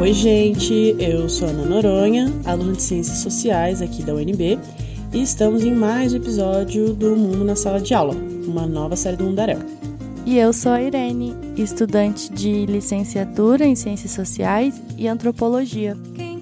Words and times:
Oi, 0.00 0.14
gente, 0.14 0.96
eu 0.98 1.28
sou 1.28 1.46
Ana 1.46 1.62
Noronha, 1.62 2.32
aluna 2.46 2.72
de 2.72 2.82
Ciências 2.82 3.18
Sociais 3.18 3.82
aqui 3.82 4.02
da 4.02 4.14
UNB, 4.14 4.58
e 5.12 5.22
estamos 5.22 5.62
em 5.62 5.74
mais 5.74 6.14
um 6.14 6.16
episódio 6.16 6.94
do 6.94 7.14
Mundo 7.14 7.44
na 7.44 7.54
Sala 7.54 7.78
de 7.78 7.92
Aula, 7.92 8.16
uma 8.46 8.66
nova 8.66 8.96
série 8.96 9.18
do 9.18 9.24
Mundaréu. 9.24 9.58
E 10.24 10.38
eu 10.38 10.54
sou 10.54 10.72
a 10.72 10.80
Irene, 10.80 11.36
estudante 11.54 12.32
de 12.32 12.64
licenciatura 12.64 13.66
em 13.66 13.76
Ciências 13.76 14.12
Sociais 14.12 14.80
e 14.96 15.06
Antropologia. 15.06 15.94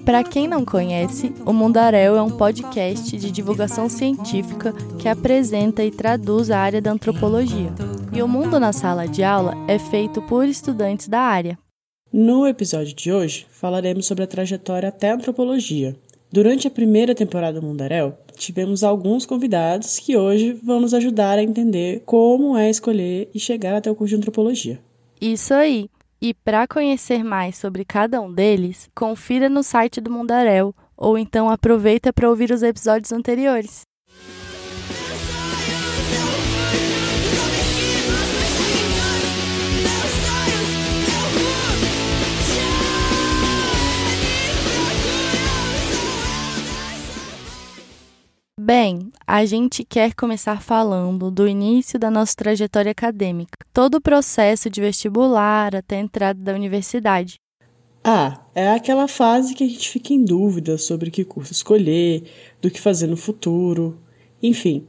Para 0.05 0.23
quem 0.23 0.47
não 0.47 0.63
conhece, 0.63 1.33
o 1.45 1.51
Mundaréu 1.51 2.15
é 2.15 2.21
um 2.21 2.31
podcast 2.31 3.17
de 3.17 3.29
divulgação 3.29 3.89
científica 3.89 4.73
que 4.97 5.09
apresenta 5.09 5.83
e 5.83 5.91
traduz 5.91 6.49
a 6.49 6.59
área 6.59 6.81
da 6.81 6.93
antropologia. 6.93 7.73
E 8.13 8.23
o 8.23 8.27
Mundo 8.27 8.57
na 8.57 8.71
Sala 8.71 9.05
de 9.05 9.21
Aula 9.21 9.53
é 9.67 9.77
feito 9.77 10.21
por 10.21 10.47
estudantes 10.47 11.09
da 11.09 11.19
área. 11.19 11.57
No 12.11 12.47
episódio 12.47 12.95
de 12.95 13.11
hoje, 13.11 13.45
falaremos 13.51 14.07
sobre 14.07 14.23
a 14.23 14.27
trajetória 14.27 14.89
até 14.89 15.11
a 15.11 15.13
antropologia. 15.13 15.95
Durante 16.31 16.67
a 16.67 16.71
primeira 16.71 17.13
temporada 17.13 17.61
do 17.61 17.67
Mundaréu, 17.67 18.15
tivemos 18.35 18.83
alguns 18.83 19.27
convidados 19.27 19.99
que 19.99 20.17
hoje 20.17 20.53
vão 20.53 20.79
nos 20.79 20.95
ajudar 20.95 21.37
a 21.37 21.43
entender 21.43 22.01
como 22.07 22.57
é 22.57 22.67
escolher 22.67 23.29
e 23.31 23.39
chegar 23.39 23.75
até 23.75 23.91
o 23.91 23.95
curso 23.95 24.15
de 24.15 24.17
antropologia. 24.17 24.79
Isso 25.21 25.53
aí! 25.53 25.87
E 26.19 26.33
para 26.33 26.67
conhecer 26.67 27.23
mais 27.23 27.57
sobre 27.57 27.85
cada 27.85 28.19
um 28.19 28.33
deles, 28.33 28.89
confira 28.95 29.47
no 29.47 29.61
site 29.61 30.01
do 30.01 30.11
Mundaréu 30.11 30.73
ou 30.97 31.15
então 31.17 31.47
aproveita 31.47 32.11
para 32.11 32.29
ouvir 32.29 32.51
os 32.51 32.63
episódios 32.63 33.11
anteriores. 33.11 33.88
Bem, 48.71 49.09
a 49.25 49.45
gente 49.45 49.83
quer 49.83 50.13
começar 50.13 50.61
falando 50.61 51.31
do 51.31 51.47
início 51.47 51.97
da 51.97 52.11
nossa 52.11 52.35
trajetória 52.35 52.91
acadêmica, 52.91 53.57
todo 53.73 53.95
o 53.95 53.99
processo 53.99 54.69
de 54.69 54.79
vestibular 54.79 55.75
até 55.75 55.97
a 55.97 56.01
entrada 56.01 56.39
da 56.39 56.53
universidade. 56.53 57.39
Ah, 58.03 58.45
é 58.53 58.69
aquela 58.69 59.07
fase 59.07 59.55
que 59.55 59.63
a 59.63 59.67
gente 59.67 59.89
fica 59.89 60.13
em 60.13 60.23
dúvida 60.23 60.77
sobre 60.77 61.09
que 61.09 61.25
curso 61.25 61.51
escolher, 61.51 62.21
do 62.61 62.69
que 62.69 62.79
fazer 62.79 63.07
no 63.07 63.17
futuro, 63.17 63.99
enfim. 64.39 64.85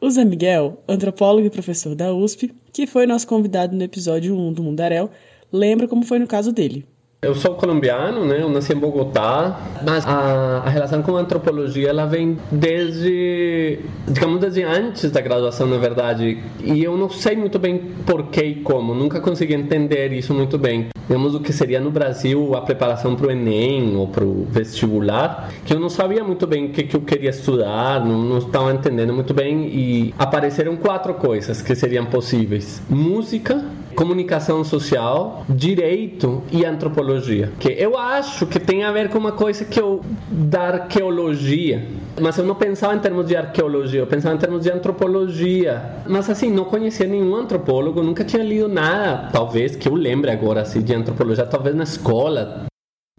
O 0.00 0.10
Zé 0.10 0.24
Miguel, 0.24 0.82
antropólogo 0.88 1.46
e 1.46 1.50
professor 1.50 1.94
da 1.94 2.12
USP, 2.12 2.52
que 2.72 2.88
foi 2.88 3.06
nosso 3.06 3.28
convidado 3.28 3.76
no 3.76 3.84
episódio 3.84 4.36
1 4.36 4.52
do 4.52 4.64
Mundaréu, 4.64 5.08
lembra 5.52 5.86
como 5.86 6.04
foi 6.04 6.18
no 6.18 6.26
caso 6.26 6.50
dele. 6.50 6.84
Eu 7.24 7.36
sou 7.36 7.54
colombiano, 7.54 8.24
né? 8.26 8.42
Eu 8.42 8.48
nasci 8.48 8.72
em 8.72 8.76
Bogotá, 8.76 9.60
mas 9.86 10.04
a, 10.04 10.64
a, 10.66 10.68
relação 10.68 11.02
com 11.02 11.16
a 11.16 11.20
antropologia 11.20 11.88
ela 11.88 12.04
vem 12.04 12.36
desde, 12.50 13.78
digamos, 14.08 14.40
desde 14.40 14.64
antes 14.64 15.08
da 15.08 15.20
graduação, 15.20 15.68
na 15.68 15.76
verdade. 15.76 16.42
E 16.64 16.82
eu 16.82 16.96
não 16.96 17.08
sei 17.08 17.36
muito 17.36 17.60
bem 17.60 17.78
por 18.04 18.24
que 18.24 18.42
e 18.42 18.54
como, 18.56 18.92
nunca 18.92 19.20
consegui 19.20 19.54
entender 19.54 20.12
isso 20.12 20.34
muito 20.34 20.58
bem. 20.58 20.88
Digamos, 21.06 21.36
o 21.36 21.38
que 21.38 21.52
seria 21.52 21.78
no 21.78 21.92
Brasil 21.92 22.56
a 22.56 22.60
preparação 22.60 23.14
para 23.14 23.28
o 23.28 23.30
Enem 23.30 23.94
ou 23.94 24.08
para 24.08 24.24
o 24.24 24.44
vestibular, 24.50 25.48
que 25.64 25.72
eu 25.72 25.78
não 25.78 25.88
sabia 25.88 26.24
muito 26.24 26.44
bem 26.44 26.66
o 26.66 26.68
que, 26.70 26.82
que 26.82 26.96
eu 26.96 27.02
queria 27.02 27.30
estudar, 27.30 28.04
não, 28.04 28.20
não 28.20 28.38
estava 28.38 28.72
entendendo 28.72 29.12
muito 29.12 29.32
bem. 29.32 29.68
E 29.68 30.12
apareceram 30.18 30.74
quatro 30.74 31.14
coisas 31.14 31.62
que 31.62 31.72
seriam 31.76 32.04
possíveis: 32.04 32.82
música, 32.90 33.64
comunicação 33.94 34.64
social, 34.64 35.44
direito 35.48 36.42
e 36.50 36.64
antropologia. 36.64 37.52
Que 37.58 37.68
eu 37.68 37.96
acho 37.96 38.46
que 38.46 38.58
tem 38.58 38.84
a 38.84 38.92
ver 38.92 39.08
com 39.08 39.18
uma 39.18 39.32
coisa 39.32 39.64
que 39.64 39.80
eu 39.80 40.00
da 40.28 40.62
arqueologia. 40.68 41.86
Mas 42.20 42.36
eu 42.36 42.44
não 42.44 42.54
pensava 42.54 42.94
em 42.94 42.98
termos 42.98 43.26
de 43.26 43.36
arqueologia, 43.36 44.00
eu 44.00 44.06
pensava 44.06 44.34
em 44.34 44.38
termos 44.38 44.62
de 44.62 44.70
antropologia. 44.70 46.02
Mas 46.06 46.28
assim, 46.28 46.50
não 46.50 46.64
conhecia 46.64 47.06
nenhum 47.06 47.34
antropólogo, 47.34 48.02
nunca 48.02 48.24
tinha 48.24 48.42
lido 48.42 48.68
nada, 48.68 49.30
talvez 49.32 49.76
que 49.76 49.88
eu 49.88 49.94
lembre 49.94 50.30
agora 50.30 50.62
assim 50.62 50.82
de 50.82 50.94
antropologia, 50.94 51.46
talvez 51.46 51.74
na 51.74 51.84
escola. 51.84 52.66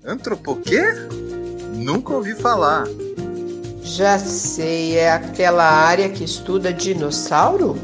Antropo 0.06 0.58
quê? 0.58 0.84
Nunca 1.75 2.14
ouvi 2.14 2.36
falar. 2.36 2.86
Já 3.84 4.18
sei, 4.18 4.98
é 4.98 5.12
aquela 5.12 5.64
área 5.64 6.09
que 6.09 6.24
estuda 6.24 6.74
dinossauro? 6.74 7.78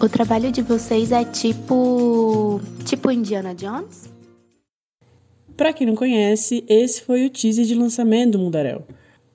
O 0.00 0.08
trabalho 0.08 0.52
de 0.52 0.62
vocês 0.62 1.10
é 1.10 1.24
tipo. 1.24 2.60
tipo 2.84 3.10
Indiana 3.10 3.52
Jones? 3.52 4.08
Para 5.56 5.72
quem 5.72 5.88
não 5.88 5.96
conhece, 5.96 6.64
esse 6.68 7.02
foi 7.02 7.26
o 7.26 7.30
teaser 7.30 7.64
de 7.64 7.74
lançamento 7.74 8.32
do 8.32 8.38
Mundaréu. 8.38 8.84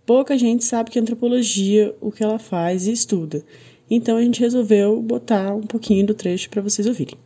Pouca 0.06 0.38
gente 0.38 0.64
sabe 0.64 0.90
que 0.90 0.98
antropologia, 0.98 1.94
o 2.00 2.14
que 2.14 2.24
ela 2.24 2.40
faz 2.40 2.88
e 2.88 2.94
estuda. 2.94 3.44
Então 3.92 4.16
a 4.16 4.22
gente 4.22 4.40
resolveu 4.40 5.02
botar 5.02 5.54
um 5.54 5.64
pouquinho 5.64 6.06
do 6.06 6.14
trecho 6.14 6.50
para 6.50 6.62
vocês 6.62 6.88
ouvirem. 6.88 7.18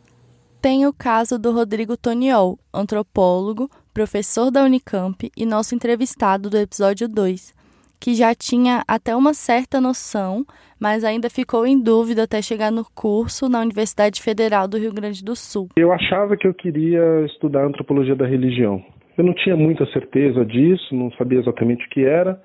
Tem 0.60 0.84
o 0.84 0.92
caso 0.92 1.38
do 1.38 1.52
Rodrigo 1.52 1.96
Toniol, 1.96 2.58
antropólogo, 2.74 3.70
professor 3.94 4.50
da 4.50 4.64
Unicamp 4.64 5.30
e 5.36 5.46
nosso 5.46 5.76
entrevistado 5.76 6.50
do 6.50 6.58
episódio 6.58 7.08
2, 7.08 7.54
que 8.00 8.14
já 8.14 8.34
tinha 8.34 8.82
até 8.86 9.14
uma 9.14 9.34
certa 9.34 9.80
noção, 9.80 10.44
mas 10.80 11.04
ainda 11.04 11.28
ficou 11.28 11.66
em 11.66 11.82
dúvida 11.82 12.22
até 12.22 12.40
chegar 12.40 12.70
no 12.70 12.84
curso 12.94 13.48
na 13.48 13.60
Universidade 13.60 14.22
Federal 14.22 14.68
do 14.68 14.78
Rio 14.78 14.94
Grande 14.94 15.24
do 15.24 15.34
Sul. 15.34 15.68
Eu 15.76 15.92
achava 15.92 16.36
que 16.36 16.46
eu 16.46 16.54
queria 16.54 17.24
estudar 17.26 17.66
antropologia 17.66 18.14
da 18.14 18.26
religião. 18.26 18.82
Eu 19.16 19.24
não 19.24 19.34
tinha 19.34 19.56
muita 19.56 19.84
certeza 19.86 20.44
disso, 20.44 20.94
não 20.94 21.10
sabia 21.12 21.40
exatamente 21.40 21.84
o 21.84 21.88
que 21.90 22.04
era, 22.04 22.40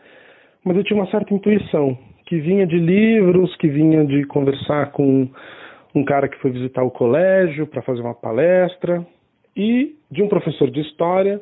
mas 0.63 0.75
eu 0.75 0.83
tinha 0.83 0.99
uma 0.99 1.09
certa 1.11 1.33
intuição, 1.33 1.97
que 2.25 2.39
vinha 2.39 2.65
de 2.65 2.79
livros, 2.79 3.55
que 3.57 3.67
vinha 3.67 4.03
de 4.05 4.25
conversar 4.25 4.91
com 4.91 5.29
um 5.93 6.03
cara 6.03 6.27
que 6.27 6.39
foi 6.39 6.49
visitar 6.49 6.83
o 6.83 6.89
colégio 6.89 7.67
para 7.67 7.83
fazer 7.83 8.01
uma 8.01 8.15
palestra 8.15 9.05
e 9.55 9.95
de 10.09 10.23
um 10.23 10.27
professor 10.27 10.71
de 10.71 10.81
história 10.81 11.39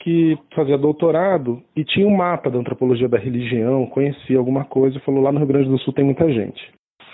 que 0.00 0.38
fazia 0.54 0.78
doutorado 0.78 1.62
e 1.74 1.84
tinha 1.84 2.06
um 2.06 2.16
mapa 2.16 2.50
da 2.50 2.58
antropologia 2.58 3.08
da 3.08 3.18
religião, 3.18 3.86
conhecia 3.86 4.38
alguma 4.38 4.64
coisa 4.64 5.00
falou: 5.00 5.22
lá 5.22 5.32
no 5.32 5.38
Rio 5.38 5.48
Grande 5.48 5.68
do 5.68 5.78
Sul 5.78 5.92
tem 5.92 6.04
muita 6.04 6.32
gente. 6.32 6.60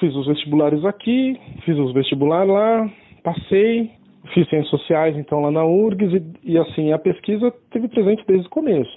Fiz 0.01 0.15
os 0.15 0.27
vestibulares 0.27 0.85
aqui, 0.85 1.39
fiz 1.65 1.79
os 1.79 1.93
vestibulares 1.93 2.53
lá, 2.53 2.91
passei, 3.23 3.91
fiz 4.33 4.49
ciências 4.49 4.71
sociais 4.71 5.17
então 5.17 5.41
lá 5.41 5.51
na 5.51 5.65
URGS 5.65 6.13
e, 6.43 6.53
e 6.53 6.59
assim, 6.59 6.93
a 6.93 6.99
pesquisa 6.99 7.53
teve 7.71 7.89
presente 7.89 8.25
desde 8.27 8.47
o 8.47 8.51
começo. 8.51 8.97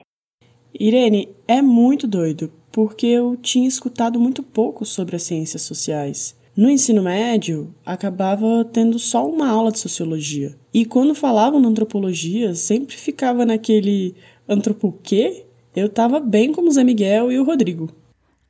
Irene, 0.79 1.29
é 1.47 1.61
muito 1.61 2.07
doido, 2.07 2.51
porque 2.71 3.07
eu 3.07 3.35
tinha 3.37 3.67
escutado 3.67 4.19
muito 4.19 4.43
pouco 4.43 4.85
sobre 4.85 5.15
as 5.15 5.23
ciências 5.23 5.63
sociais. 5.63 6.37
No 6.57 6.71
ensino 6.71 7.03
médio, 7.03 7.71
acabava 7.85 8.65
tendo 8.73 8.97
só 8.97 9.29
uma 9.29 9.47
aula 9.47 9.71
de 9.71 9.77
sociologia. 9.77 10.57
E 10.73 10.85
quando 10.85 11.13
falavam 11.13 11.61
de 11.61 11.67
antropologia, 11.67 12.55
sempre 12.55 12.95
ficava 12.95 13.45
naquele 13.45 14.15
antropo 14.49 14.91
quê? 15.03 15.45
Eu 15.75 15.87
tava 15.87 16.19
bem 16.19 16.51
como 16.51 16.69
o 16.69 16.71
Zé 16.71 16.83
Miguel 16.83 17.31
e 17.31 17.37
o 17.37 17.43
Rodrigo. 17.43 17.91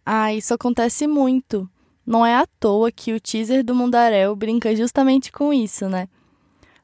Ah, 0.06 0.34
isso 0.34 0.54
acontece 0.54 1.06
muito. 1.06 1.70
Não 2.06 2.26
é 2.26 2.34
à 2.34 2.48
toa 2.62 2.94
que 2.94 3.12
o 3.12 3.20
teaser 3.20 3.62
do 3.62 3.76
Mundaréu 3.76 4.34
brinca 4.38 4.74
justamente 4.74 5.30
com 5.30 5.52
isso, 5.52 5.90
né? 5.90 6.08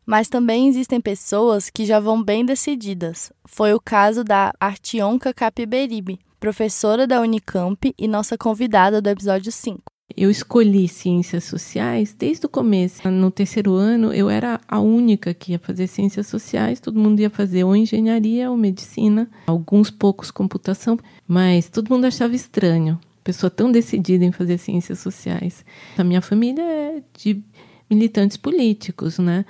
Mas 0.06 0.28
também 0.28 0.68
existem 0.68 1.00
pessoas 1.00 1.70
que 1.70 1.86
já 1.86 2.02
vão 2.02 2.22
bem 2.22 2.46
decididas. 2.46 3.32
Foi 3.46 3.74
o 3.74 3.80
caso 3.80 4.26
da 4.26 4.52
Artionca 4.60 5.34
Capiberibe, 5.34 6.20
professora 6.38 7.08
da 7.08 7.22
Unicamp 7.22 7.96
e 7.98 8.10
nossa 8.10 8.38
convidada 8.38 9.02
do 9.02 9.08
episódio 9.08 9.54
5. 9.54 9.93
Eu 10.16 10.30
escolhi 10.30 10.88
ciências 10.88 11.44
sociais 11.44 12.16
desde 12.18 12.46
o 12.46 12.50
começo. 12.50 13.10
No 13.10 13.32
terceiro 13.32 13.74
ano, 13.74 14.14
eu 14.14 14.30
era 14.30 14.62
a 14.68 14.80
única 14.80 15.34
que 15.34 15.54
ia 15.54 15.60
fazer 15.60 15.88
ciências 15.88 16.28
sociais, 16.28 16.80
todo 16.80 17.00
mundo 17.00 17.20
ia 17.20 17.30
fazer 17.30 17.64
ou 17.64 17.76
engenharia 17.76 18.50
ou 18.52 18.56
medicina, 18.56 19.30
alguns 19.48 19.90
poucos 19.90 20.30
computação, 20.30 21.00
mas 21.28 21.68
todo 21.68 21.90
mundo 21.90 22.06
achava 22.06 22.36
estranho. 22.36 23.00
Pessoa 23.24 23.50
tão 23.50 23.72
decidida 23.72 24.24
em 24.24 24.32
fazer 24.32 24.58
ciências 24.58 25.00
sociais. 25.00 25.66
A 25.98 26.04
minha 26.04 26.22
família 26.22 26.62
é 26.62 27.02
de 27.18 27.42
militantes 27.90 28.38
políticos, 28.38 29.18
né? 29.18 29.46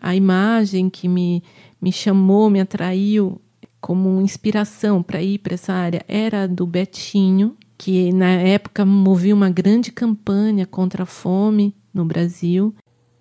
A 0.00 0.16
imagem 0.16 0.90
que 0.90 1.06
me, 1.06 1.42
me 1.80 1.92
chamou, 1.92 2.50
me 2.50 2.60
atraiu 2.60 3.40
como 3.80 4.20
inspiração 4.20 5.02
para 5.02 5.22
ir 5.22 5.38
para 5.38 5.54
essa 5.54 5.72
área 5.72 6.04
era 6.08 6.48
do 6.48 6.66
Betinho, 6.66 7.56
que 7.78 8.12
na 8.12 8.32
época 8.32 8.84
movia 8.84 9.34
uma 9.34 9.48
grande 9.48 9.92
campanha 9.92 10.66
contra 10.66 11.04
a 11.04 11.06
fome 11.06 11.74
no 11.94 12.04
Brasil. 12.04 12.74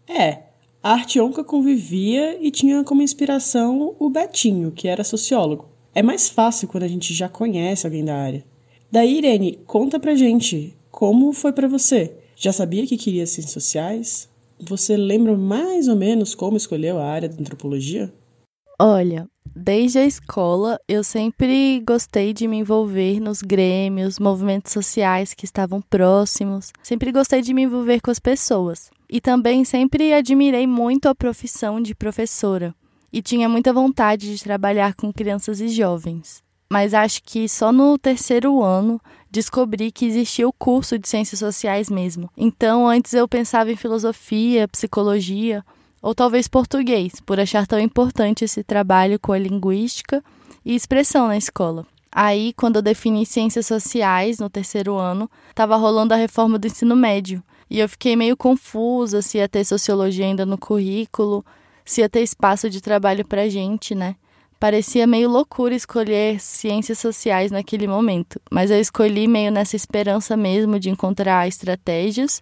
É, 0.08 0.40
a 0.82 0.94
Artionca 0.94 1.44
convivia 1.44 2.38
e 2.42 2.50
tinha 2.50 2.84
como 2.84 3.04
inspiração 3.04 3.96
o 4.00 4.10
Betinho, 4.10 4.72
que 4.72 4.88
era 4.88 5.04
sociólogo. 5.04 5.70
É 5.94 6.02
mais 6.02 6.28
fácil 6.28 6.68
quando 6.68 6.84
a 6.84 6.88
gente 6.88 7.14
já 7.14 7.30
conhece 7.30 7.86
alguém 7.86 8.04
da 8.04 8.16
área. 8.16 8.44
Daí, 8.92 9.18
Irene, 9.18 9.60
conta 9.68 10.00
pra 10.00 10.16
gente, 10.16 10.76
como 10.90 11.34
foi 11.34 11.52
para 11.54 11.68
você? 11.68 12.14
Já 12.36 12.52
sabia 12.52 12.88
que 12.88 12.98
queria 12.98 13.28
ciências 13.28 13.54
sociais? 13.54 14.30
Você 14.60 14.98
lembra 14.98 15.38
mais 15.38 15.88
ou 15.88 15.96
menos 15.96 16.34
como 16.34 16.58
escolheu 16.58 16.98
a 16.98 17.06
área 17.06 17.30
da 17.30 17.40
antropologia? 17.40 18.12
Olha, 18.80 19.28
desde 19.56 19.98
a 19.98 20.06
escola 20.06 20.80
eu 20.88 21.04
sempre 21.04 21.82
gostei 21.84 22.32
de 22.32 22.48
me 22.48 22.58
envolver 22.58 23.20
nos 23.20 23.42
grêmios, 23.42 24.20
movimentos 24.20 24.72
sociais 24.72 25.34
que 25.34 25.46
estavam 25.46 25.82
próximos. 25.82 26.72
Sempre 26.84 27.12
gostei 27.12 27.42
de 27.42 27.56
me 27.56 27.64
envolver 27.64 28.00
com 28.02 28.12
as 28.12 28.20
pessoas. 28.20 28.92
E 29.10 29.20
também 29.20 29.66
sempre 29.66 30.14
admirei 30.14 30.68
muito 30.68 31.10
a 31.10 31.16
profissão 31.16 31.82
de 31.82 31.96
professora 31.96 32.76
e 33.12 33.20
tinha 33.20 33.50
muita 33.50 33.74
vontade 33.74 34.36
de 34.36 34.44
trabalhar 34.44 34.94
com 34.94 35.12
crianças 35.12 35.60
e 35.60 35.70
jovens. 35.70 36.44
Mas 36.70 36.94
acho 36.94 37.24
que 37.24 37.50
só 37.50 37.72
no 37.72 37.98
terceiro 37.98 38.62
ano 38.62 39.02
descobri 39.32 39.92
que 39.92 40.06
existia 40.06 40.48
o 40.48 40.54
curso 40.54 41.00
de 41.00 41.08
ciências 41.10 41.40
sociais 41.40 41.90
mesmo. 41.90 42.30
Então, 42.38 42.88
antes 42.88 43.14
eu 43.14 43.28
pensava 43.28 43.72
em 43.72 43.76
filosofia, 43.76 44.68
psicologia 44.68 45.66
ou 46.08 46.16
talvez 46.16 46.48
português, 46.48 47.20
por 47.20 47.38
achar 47.38 47.68
tão 47.68 47.78
importante 47.78 48.46
esse 48.46 48.64
trabalho 48.64 49.20
com 49.20 49.34
a 49.34 49.38
linguística 49.38 50.24
e 50.64 50.74
expressão 50.74 51.28
na 51.28 51.36
escola. 51.36 51.86
Aí, 52.10 52.54
quando 52.54 52.78
eu 52.78 52.82
defini 52.82 53.26
ciências 53.26 53.66
sociais 53.66 54.40
no 54.40 54.50
terceiro 54.50 54.96
ano, 54.96 55.30
estava 55.50 55.76
rolando 55.76 56.14
a 56.14 56.18
reforma 56.18 56.58
do 56.58 56.66
ensino 56.66 56.96
médio. 56.96 57.44
E 57.70 57.78
eu 57.78 57.90
fiquei 57.90 58.16
meio 58.16 58.38
confusa 58.38 59.22
se 59.22 59.40
ia 59.40 59.50
ter 59.50 59.66
sociologia 59.66 60.24
ainda 60.24 60.46
no 60.46 60.58
currículo, 60.58 61.46
se 61.84 62.00
ia 62.00 62.08
ter 62.08 62.22
espaço 62.22 62.70
de 62.70 62.80
trabalho 62.80 63.28
para 63.28 63.50
gente, 63.50 63.94
né? 63.94 64.16
Parecia 64.58 65.06
meio 65.06 65.30
loucura 65.30 65.76
escolher 65.76 66.40
ciências 66.40 67.00
sociais 67.00 67.52
naquele 67.52 67.86
momento, 67.86 68.40
mas 68.50 68.72
eu 68.72 68.80
escolhi 68.80 69.28
meio 69.28 69.52
nessa 69.52 69.76
esperança 69.76 70.38
mesmo 70.38 70.80
de 70.80 70.90
encontrar 70.90 71.50
estratégias, 71.50 72.40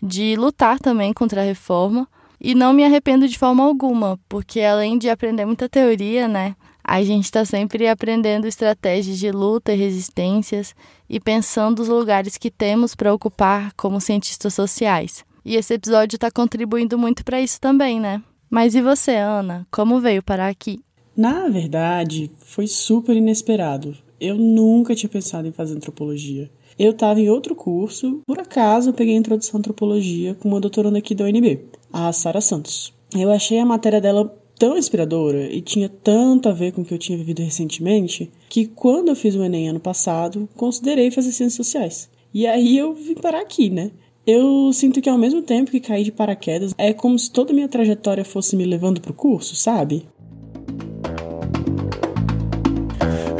de 0.00 0.36
lutar 0.36 0.78
também 0.78 1.12
contra 1.12 1.40
a 1.40 1.44
reforma, 1.44 2.08
e 2.40 2.54
não 2.54 2.72
me 2.72 2.84
arrependo 2.84 3.26
de 3.26 3.38
forma 3.38 3.64
alguma, 3.64 4.18
porque 4.28 4.60
além 4.60 4.98
de 4.98 5.08
aprender 5.08 5.44
muita 5.44 5.68
teoria, 5.68 6.28
né, 6.28 6.54
a 6.82 7.02
gente 7.02 7.24
está 7.24 7.44
sempre 7.44 7.86
aprendendo 7.86 8.46
estratégias 8.46 9.18
de 9.18 9.30
luta 9.30 9.74
e 9.74 9.76
resistências 9.76 10.74
e 11.08 11.20
pensando 11.20 11.80
os 11.80 11.88
lugares 11.88 12.38
que 12.38 12.50
temos 12.50 12.94
para 12.94 13.12
ocupar 13.12 13.72
como 13.74 14.00
cientistas 14.00 14.54
sociais. 14.54 15.24
E 15.44 15.56
esse 15.56 15.74
episódio 15.74 16.16
está 16.16 16.30
contribuindo 16.30 16.96
muito 16.96 17.24
para 17.24 17.40
isso 17.40 17.60
também, 17.60 18.00
né? 18.00 18.22
Mas 18.48 18.74
e 18.74 18.80
você, 18.80 19.16
Ana? 19.16 19.66
Como 19.70 20.00
veio 20.00 20.22
parar 20.22 20.48
aqui? 20.48 20.80
Na 21.16 21.48
verdade, 21.48 22.30
foi 22.38 22.66
super 22.66 23.16
inesperado. 23.16 23.94
Eu 24.20 24.36
nunca 24.36 24.94
tinha 24.94 25.10
pensado 25.10 25.46
em 25.46 25.52
fazer 25.52 25.74
antropologia. 25.74 26.50
Eu 26.78 26.92
estava 26.92 27.20
em 27.20 27.28
outro 27.28 27.54
curso, 27.54 28.20
por 28.24 28.38
acaso 28.38 28.90
eu 28.90 28.94
peguei 28.94 29.14
a 29.14 29.18
introdução 29.18 29.56
à 29.56 29.58
antropologia 29.58 30.34
com 30.34 30.48
uma 30.48 30.60
doutoranda 30.60 30.98
aqui 30.98 31.14
da 31.14 31.24
UNB, 31.24 31.60
a 31.92 32.12
Sara 32.12 32.40
Santos. 32.40 32.92
Eu 33.14 33.30
achei 33.30 33.58
a 33.58 33.66
matéria 33.66 34.00
dela 34.00 34.34
tão 34.58 34.76
inspiradora 34.76 35.50
e 35.52 35.60
tinha 35.60 35.88
tanto 35.88 36.48
a 36.48 36.52
ver 36.52 36.72
com 36.72 36.82
o 36.82 36.84
que 36.84 36.92
eu 36.92 36.98
tinha 36.98 37.16
vivido 37.16 37.42
recentemente 37.42 38.30
que 38.48 38.66
quando 38.66 39.08
eu 39.08 39.16
fiz 39.16 39.34
o 39.34 39.42
Enem 39.42 39.68
ano 39.68 39.80
passado, 39.80 40.48
considerei 40.56 41.10
fazer 41.10 41.32
ciências 41.32 41.54
sociais. 41.54 42.10
E 42.34 42.46
aí 42.46 42.76
eu 42.76 42.92
vim 42.92 43.14
parar 43.14 43.40
aqui, 43.40 43.70
né? 43.70 43.90
Eu 44.26 44.70
sinto 44.74 45.00
que 45.00 45.08
ao 45.08 45.16
mesmo 45.16 45.40
tempo 45.40 45.70
que 45.70 45.80
caí 45.80 46.04
de 46.04 46.12
paraquedas, 46.12 46.74
é 46.76 46.92
como 46.92 47.18
se 47.18 47.30
toda 47.30 47.52
a 47.52 47.54
minha 47.54 47.68
trajetória 47.68 48.24
fosse 48.24 48.56
me 48.56 48.64
levando 48.64 49.00
pro 49.00 49.14
curso, 49.14 49.56
sabe? 49.56 50.06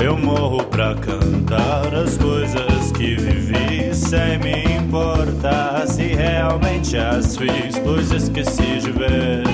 Eu 0.03 0.17
morro 0.17 0.65
pra 0.65 0.95
cantar 0.95 1.95
as 1.95 2.17
coisas 2.17 2.93
que 2.93 3.17
vivi 3.17 3.88
sem 4.09 4.39
me 4.39 4.65
importar 4.79 5.87
se 5.87 6.03
realmente 6.03 6.97
as 6.97 7.37
fiz, 7.37 7.79
pois 7.85 8.11
esqueci 8.11 8.79
de 8.79 8.91
ver 8.91 9.45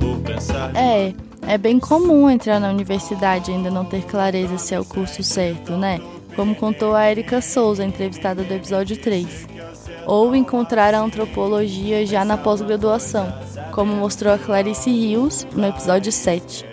por 0.00 0.18
pensar. 0.18 0.72
É, 0.74 1.14
é 1.46 1.56
bem 1.56 1.78
comum 1.78 2.28
entrar 2.28 2.58
na 2.58 2.68
universidade 2.70 3.52
e 3.52 3.54
ainda 3.54 3.70
não 3.70 3.84
ter 3.84 4.02
clareza 4.02 4.58
se 4.58 4.74
é 4.74 4.80
o 4.80 4.84
curso 4.84 5.22
certo, 5.22 5.76
né? 5.76 6.00
Como 6.34 6.52
contou 6.56 6.96
a 6.96 7.08
Erika 7.08 7.40
Souza, 7.40 7.84
entrevistada 7.84 8.42
do 8.42 8.52
episódio 8.52 9.00
3. 9.00 9.46
Ou 10.04 10.34
encontrar 10.34 10.94
a 10.94 11.00
antropologia 11.00 12.04
já 12.04 12.24
na 12.24 12.36
pós-graduação, 12.36 13.32
como 13.70 13.94
mostrou 13.94 14.34
a 14.34 14.38
Clarice 14.38 14.90
Rios 14.90 15.46
no 15.54 15.64
episódio 15.64 16.10
7. 16.10 16.72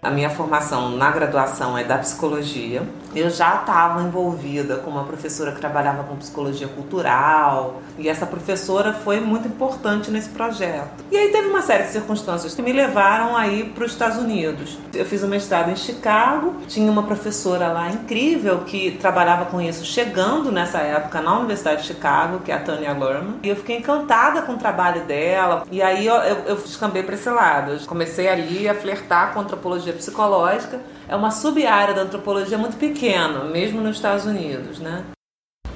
A 0.00 0.10
minha 0.12 0.30
formação 0.30 0.90
na 0.90 1.10
graduação 1.10 1.76
é 1.76 1.82
da 1.82 1.98
psicologia. 1.98 2.82
Eu 3.18 3.30
já 3.30 3.56
estava 3.56 4.00
envolvida 4.02 4.76
com 4.76 4.90
uma 4.90 5.02
professora 5.02 5.50
que 5.50 5.58
trabalhava 5.58 6.04
com 6.04 6.14
psicologia 6.14 6.68
cultural, 6.68 7.82
e 7.98 8.08
essa 8.08 8.24
professora 8.24 8.92
foi 8.92 9.18
muito 9.18 9.48
importante 9.48 10.08
nesse 10.08 10.28
projeto. 10.28 11.04
E 11.10 11.16
aí 11.16 11.32
teve 11.32 11.48
uma 11.48 11.60
série 11.60 11.82
de 11.82 11.90
circunstâncias 11.90 12.54
que 12.54 12.62
me 12.62 12.72
levaram 12.72 13.36
a 13.36 13.48
ir 13.48 13.70
para 13.70 13.84
os 13.84 13.90
Estados 13.90 14.18
Unidos. 14.18 14.78
Eu 14.94 15.04
fiz 15.04 15.24
o 15.24 15.26
mestrado 15.28 15.70
em 15.70 15.76
Chicago, 15.76 16.54
tinha 16.68 16.90
uma 16.90 17.02
professora 17.02 17.68
lá 17.72 17.90
incrível 17.90 18.60
que 18.60 18.92
trabalhava 18.92 19.46
com 19.46 19.60
isso, 19.60 19.84
chegando 19.84 20.52
nessa 20.52 20.78
época 20.78 21.20
na 21.20 21.38
Universidade 21.38 21.82
de 21.82 21.88
Chicago, 21.88 22.38
que 22.38 22.52
é 22.52 22.54
a 22.54 22.60
Tanya 22.60 22.92
Lerman, 22.92 23.34
e 23.42 23.48
eu 23.48 23.56
fiquei 23.56 23.78
encantada 23.78 24.42
com 24.42 24.52
o 24.52 24.58
trabalho 24.58 25.02
dela. 25.02 25.64
E 25.72 25.82
aí 25.82 26.06
eu, 26.06 26.14
eu, 26.14 26.36
eu 26.46 26.56
descambei 26.56 27.02
para 27.02 27.16
esse 27.16 27.28
lado. 27.28 27.72
Eu 27.72 27.80
comecei 27.80 28.28
ali 28.28 28.68
a 28.68 28.74
flertar 28.76 29.34
com 29.34 29.40
antropologia 29.40 29.92
psicológica. 29.92 30.78
É 31.08 31.16
uma 31.16 31.30
sub-área 31.30 31.94
da 31.94 32.02
antropologia 32.02 32.58
muito 32.58 32.76
pequena, 32.76 33.42
mesmo 33.44 33.80
nos 33.80 33.96
Estados 33.96 34.26
Unidos, 34.26 34.78
né? 34.78 35.04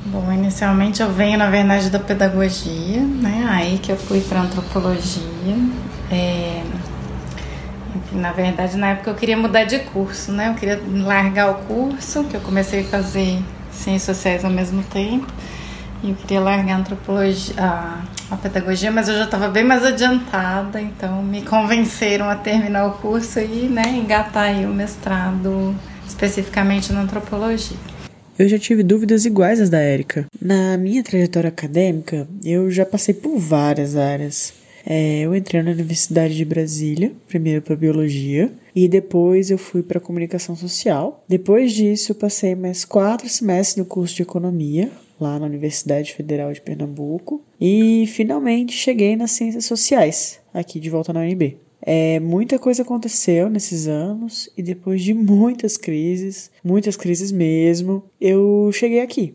Bom, 0.04 0.30
inicialmente 0.30 1.00
eu 1.00 1.10
venho, 1.10 1.38
na 1.38 1.48
verdade, 1.48 1.88
da 1.88 1.98
pedagogia, 1.98 3.00
né? 3.00 3.46
Aí 3.48 3.78
que 3.78 3.90
eu 3.90 3.96
fui 3.96 4.20
para 4.20 4.42
antropologia. 4.42 5.56
É... 6.10 6.62
Enfim, 7.96 8.20
na 8.20 8.30
verdade, 8.30 8.76
na 8.76 8.88
época 8.88 9.10
eu 9.10 9.14
queria 9.14 9.36
mudar 9.38 9.64
de 9.64 9.78
curso, 9.78 10.32
né? 10.32 10.50
Eu 10.50 10.54
queria 10.54 10.82
largar 11.02 11.50
o 11.50 11.54
curso, 11.64 12.24
que 12.24 12.36
eu 12.36 12.40
comecei 12.42 12.80
a 12.80 12.84
fazer 12.84 13.38
ciências 13.70 14.14
sociais 14.14 14.44
ao 14.44 14.50
mesmo 14.50 14.82
tempo. 14.82 15.32
E 16.02 16.10
eu 16.10 16.14
queria 16.14 16.40
largar 16.40 16.74
a 16.74 16.78
antropologia, 16.78 17.54
a, 17.58 18.02
a 18.32 18.36
pedagogia, 18.36 18.90
mas 18.90 19.08
eu 19.08 19.14
já 19.14 19.24
estava 19.24 19.48
bem 19.48 19.62
mais 19.62 19.84
adiantada, 19.84 20.80
então 20.80 21.22
me 21.22 21.42
convenceram 21.42 22.28
a 22.30 22.34
terminar 22.34 22.86
o 22.86 22.92
curso 22.92 23.38
e, 23.38 23.68
né, 23.68 23.82
engatar 23.88 24.44
aí 24.44 24.64
o 24.64 24.70
mestrado 24.70 25.74
especificamente 26.06 26.92
na 26.92 27.02
antropologia. 27.02 27.76
Eu 28.38 28.48
já 28.48 28.58
tive 28.58 28.82
dúvidas 28.82 29.26
iguais 29.26 29.60
às 29.60 29.68
da 29.68 29.78
Érica. 29.78 30.26
Na 30.40 30.76
minha 30.78 31.02
trajetória 31.02 31.48
acadêmica, 31.48 32.26
eu 32.42 32.70
já 32.70 32.86
passei 32.86 33.14
por 33.14 33.38
várias 33.38 33.96
áreas. 33.96 34.54
É, 34.84 35.20
eu 35.20 35.36
entrei 35.36 35.62
na 35.62 35.70
Universidade 35.70 36.34
de 36.34 36.44
Brasília, 36.44 37.12
primeiro 37.28 37.60
para 37.62 37.76
biologia, 37.76 38.50
e 38.74 38.88
depois 38.88 39.50
eu 39.50 39.58
fui 39.58 39.82
para 39.82 40.00
comunicação 40.00 40.56
social. 40.56 41.22
Depois 41.28 41.72
disso, 41.72 42.12
eu 42.12 42.16
passei 42.16 42.54
mais 42.54 42.84
quatro 42.84 43.28
semestres 43.28 43.76
no 43.76 43.84
curso 43.84 44.16
de 44.16 44.22
economia, 44.22 44.90
lá 45.22 45.38
na 45.38 45.46
Universidade 45.46 46.12
Federal 46.12 46.52
de 46.52 46.60
Pernambuco, 46.60 47.42
e 47.60 48.04
finalmente 48.08 48.72
cheguei 48.72 49.16
nas 49.16 49.30
ciências 49.30 49.64
sociais, 49.64 50.40
aqui 50.52 50.80
de 50.80 50.90
volta 50.90 51.12
na 51.12 51.20
UNB. 51.20 51.56
É, 51.84 52.20
muita 52.20 52.58
coisa 52.58 52.82
aconteceu 52.82 53.48
nesses 53.48 53.88
anos 53.88 54.48
e 54.56 54.62
depois 54.62 55.02
de 55.02 55.14
muitas 55.14 55.76
crises, 55.76 56.50
muitas 56.62 56.96
crises 56.96 57.32
mesmo, 57.32 58.04
eu 58.20 58.70
cheguei 58.72 59.00
aqui. 59.00 59.34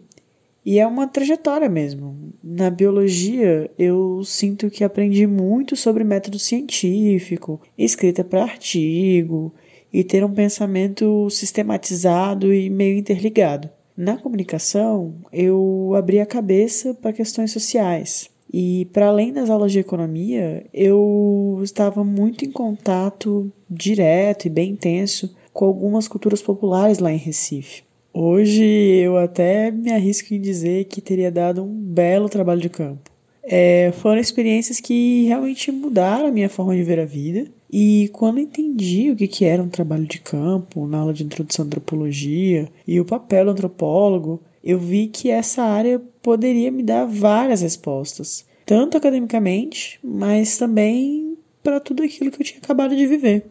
E 0.66 0.80
é 0.80 0.88
uma 0.88 1.08
trajetória 1.08 1.70
mesmo. 1.70 2.34
Na 2.44 2.70
biologia, 2.70 3.72
eu 3.80 4.22
sinto 4.26 4.70
que 4.70 4.84
aprendi 4.84 5.26
muito 5.26 5.78
sobre 5.78 6.04
método 6.04 6.38
científico, 6.38 7.62
escrita 7.78 8.24
para 8.24 8.44
artigo 8.44 9.54
e 9.94 10.04
ter 10.04 10.26
um 10.26 10.34
pensamento 10.34 11.30
sistematizado 11.30 12.54
e 12.54 12.70
meio 12.70 12.98
interligado. 12.98 13.70
Na 13.98 14.16
comunicação, 14.16 15.16
eu 15.34 15.94
abri 15.98 16.20
a 16.20 16.26
cabeça 16.26 16.94
para 16.94 17.12
questões 17.12 17.52
sociais, 17.52 18.30
e 18.54 18.86
para 18.94 19.08
além 19.08 19.34
das 19.34 19.50
aulas 19.50 19.72
de 19.72 19.80
economia, 19.80 20.68
eu 20.72 21.60
estava 21.64 22.04
muito 22.04 22.46
em 22.46 22.52
contato 22.52 23.52
direto 23.68 24.46
e 24.46 24.52
bem 24.52 24.74
intenso 24.74 25.36
com 25.52 25.66
algumas 25.66 26.08
culturas 26.08 26.44
populares 26.44 27.00
lá 27.00 27.12
em 27.12 27.18
Recife. 27.18 27.82
Hoje 28.14 28.64
eu 28.64 29.18
até 29.18 29.72
me 29.72 29.92
arrisco 29.92 30.32
em 30.32 30.40
dizer 30.40 30.86
que 30.86 31.02
teria 31.02 31.32
dado 31.32 31.64
um 31.64 31.74
belo 31.74 32.30
trabalho 32.30 32.62
de 32.62 32.70
campo. 32.70 33.10
É, 33.42 33.92
foram 33.94 34.22
experiências 34.22 34.80
que 34.80 35.24
realmente 35.26 35.72
mudaram 35.72 36.28
a 36.28 36.32
minha 36.32 36.50
forma 36.50 36.76
de 36.76 36.84
ver 36.84 37.00
a 37.00 37.06
vida. 37.06 37.48
E 37.72 38.10
quando 38.14 38.40
entendi 38.40 39.12
o 39.12 39.16
que, 39.16 39.28
que 39.28 39.46
era 39.46 39.62
um 39.62 39.70
trabalho 39.70 40.06
de 40.06 40.20
campo, 40.20 40.88
na 40.88 41.00
aula 41.00 41.14
de 41.14 41.24
introdução 41.24 41.64
à 41.64 41.66
antropologia, 41.66 42.70
e 42.88 43.00
o 43.00 43.06
papel 43.06 43.46
do 43.46 43.52
antropólogo, 43.52 44.42
eu 44.64 44.80
vi 44.80 45.08
que 45.08 45.30
essa 45.30 45.64
área 45.64 46.02
poderia 46.22 46.72
me 46.72 46.84
dar 46.84 47.06
várias 47.06 47.62
respostas, 47.62 48.46
tanto 48.66 48.98
academicamente, 48.98 50.00
mas 50.04 50.58
também 50.58 51.38
para 51.64 51.80
tudo 51.80 52.04
aquilo 52.04 52.32
que 52.32 52.42
eu 52.42 52.46
tinha 52.46 52.60
acabado 52.60 52.96
de 52.96 53.06
viver. 53.06 53.46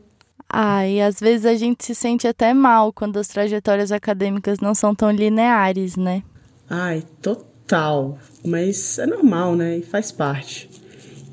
Ah, 0.49 0.87
e 0.87 1.01
às 1.01 1.19
vezes 1.19 1.45
a 1.45 1.55
gente 1.55 1.85
se 1.85 1.95
sente 1.95 2.27
até 2.27 2.55
mal 2.55 2.93
quando 2.93 3.19
as 3.19 3.29
trajetórias 3.29 3.91
acadêmicas 3.91 4.61
não 4.61 4.75
são 4.75 4.95
tão 4.95 5.11
lineares, 5.11 5.97
né? 5.97 6.23
Ai, 6.69 7.03
total. 7.21 8.19
Mas 8.45 8.99
é 8.99 9.07
normal, 9.07 9.57
né? 9.57 9.79
E 9.79 9.83
faz 9.83 10.13
parte. 10.13 10.71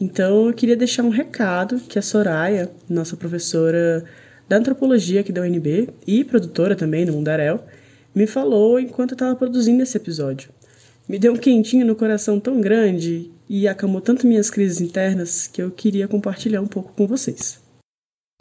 Então 0.03 0.47
eu 0.47 0.53
queria 0.53 0.75
deixar 0.75 1.01
um 1.01 1.09
recado 1.09 1.79
que 1.79 1.97
a 1.97 2.01
Soraya, 2.01 2.69
nossa 2.89 3.15
professora 3.15 4.03
da 4.49 4.57
antropologia 4.57 5.21
aqui 5.21 5.31
da 5.31 5.39
UNB 5.39 5.87
e 6.05 6.25
produtora 6.25 6.75
também 6.75 7.05
no 7.05 7.13
Mundarel, 7.13 7.63
me 8.13 8.27
falou 8.27 8.77
enquanto 8.77 9.11
eu 9.11 9.15
estava 9.15 9.33
produzindo 9.33 9.81
esse 9.81 9.95
episódio. 9.95 10.49
Me 11.07 11.17
deu 11.17 11.31
um 11.31 11.37
quentinho 11.37 11.85
no 11.85 11.95
coração 11.95 12.37
tão 12.37 12.59
grande 12.59 13.31
e 13.47 13.65
acalmou 13.65 14.01
tanto 14.01 14.27
minhas 14.27 14.49
crises 14.49 14.81
internas 14.81 15.47
que 15.47 15.61
eu 15.61 15.71
queria 15.71 16.05
compartilhar 16.05 16.59
um 16.59 16.67
pouco 16.67 16.91
com 16.91 17.07
vocês. 17.07 17.61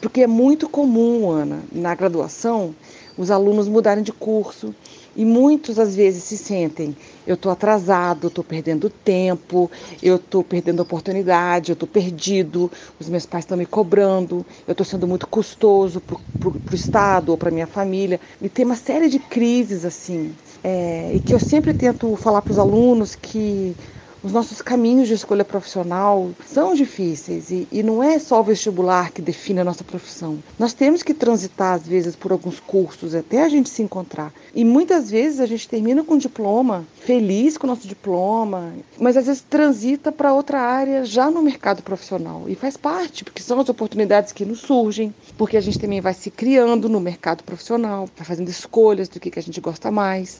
Porque 0.01 0.19
é 0.19 0.27
muito 0.27 0.67
comum, 0.67 1.31
Ana, 1.31 1.63
na 1.71 1.95
graduação, 1.95 2.75
os 3.17 3.31
alunos 3.31 3.69
mudarem 3.69 4.03
de 4.03 4.11
curso 4.11 4.75
e 5.15 5.23
muitos 5.25 5.79
às 5.79 5.95
vezes 5.95 6.23
se 6.23 6.37
sentem: 6.37 6.95
eu 7.25 7.35
estou 7.35 7.51
atrasado, 7.51 8.27
estou 8.27 8.43
perdendo 8.43 8.89
tempo, 8.89 9.69
eu 10.01 10.15
estou 10.17 10.43
perdendo 10.43 10.81
oportunidade, 10.81 11.71
eu 11.71 11.73
estou 11.73 11.87
perdido, 11.87 12.71
os 12.99 13.09
meus 13.09 13.25
pais 13.25 13.43
estão 13.43 13.57
me 13.57 13.65
cobrando, 13.65 14.45
eu 14.67 14.71
estou 14.71 14.85
sendo 14.85 15.07
muito 15.07 15.27
custoso 15.27 16.01
para 16.01 16.17
o 16.49 16.75
Estado 16.75 17.29
ou 17.29 17.37
para 17.37 17.51
minha 17.51 17.67
família. 17.67 18.19
E 18.41 18.49
tem 18.49 18.65
uma 18.65 18.75
série 18.75 19.07
de 19.09 19.19
crises 19.19 19.85
assim. 19.85 20.35
É, 20.63 21.13
e 21.15 21.19
que 21.19 21.33
eu 21.33 21.39
sempre 21.39 21.73
tento 21.73 22.15
falar 22.15 22.41
para 22.41 22.51
os 22.51 22.59
alunos 22.59 23.15
que 23.15 23.75
os 24.23 24.31
nossos 24.31 24.61
caminhos 24.61 25.09
de 25.09 25.13
escolha 25.13 25.43
profissional 25.43 26.31
são 26.45 26.73
difíceis 26.73 27.51
e, 27.51 27.67
e, 27.69 27.83
não 27.83 28.01
é 28.01 28.17
só 28.17 28.39
o 28.39 28.43
vestibular 28.43 29.11
que 29.11 29.21
define 29.21 29.59
a 29.59 29.63
nossa 29.65 29.83
profissão. 29.83 30.41
Nós 30.57 30.71
temos 30.71 31.03
que 31.03 31.13
transitar, 31.13 31.73
às 31.73 31.85
vezes, 31.85 32.15
por 32.15 32.31
alguns 32.31 32.57
cursos 32.59 33.13
até 33.13 33.43
a 33.43 33.49
gente 33.49 33.69
se 33.69 33.83
encontrar. 33.83 34.33
E 34.55 34.63
muitas 34.63 35.11
vezes 35.11 35.41
a 35.41 35.45
gente 35.45 35.67
termina 35.67 36.05
com 36.05 36.13
um 36.13 36.17
diploma, 36.17 36.85
feliz 37.01 37.57
com 37.57 37.67
o 37.67 37.69
nosso 37.69 37.85
diploma, 37.85 38.73
mas 38.97 39.17
às 39.17 39.25
vezes 39.25 39.41
transita 39.41 40.09
para 40.09 40.33
outra 40.33 40.61
área 40.61 41.03
já 41.03 41.29
no 41.29 41.41
mercado 41.41 41.83
profissional. 41.83 42.45
E 42.47 42.55
faz 42.55 42.77
parte, 42.77 43.25
porque 43.25 43.43
são 43.43 43.59
as 43.59 43.67
oportunidades 43.67 44.31
que 44.31 44.45
nos 44.45 44.61
surgem, 44.61 45.13
porque 45.37 45.57
a 45.57 45.61
gente 45.61 45.79
também 45.79 45.99
vai 45.99 46.13
se 46.13 46.31
criando 46.31 46.87
no 46.87 47.01
mercado 47.01 47.43
profissional, 47.43 48.07
vai 48.15 48.25
fazendo 48.25 48.47
escolhas 48.47 49.09
do 49.09 49.19
que, 49.19 49.29
que 49.29 49.39
a 49.39 49.43
gente 49.43 49.59
gosta 49.59 49.91
mais. 49.91 50.37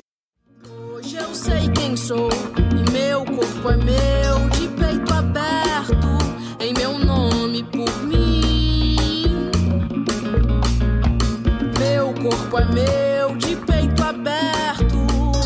Sei 1.44 1.68
quem 1.68 1.98
sou 1.98 2.30
e 2.58 2.92
meu 2.94 3.26
corpo 3.26 3.70
é 3.70 3.76
meu, 3.76 4.50
de 4.52 4.66
peito 4.70 5.14
aberto, 5.14 6.08
em 6.58 6.74
meu 6.74 6.98
nome 6.98 7.64
por 7.64 7.92
mim. 8.04 9.52
Meu 11.78 12.14
corpo 12.14 12.58
é 12.58 12.66
meu, 12.72 13.36
de 13.36 13.58
peito 13.58 14.02
aberto, 14.02 14.96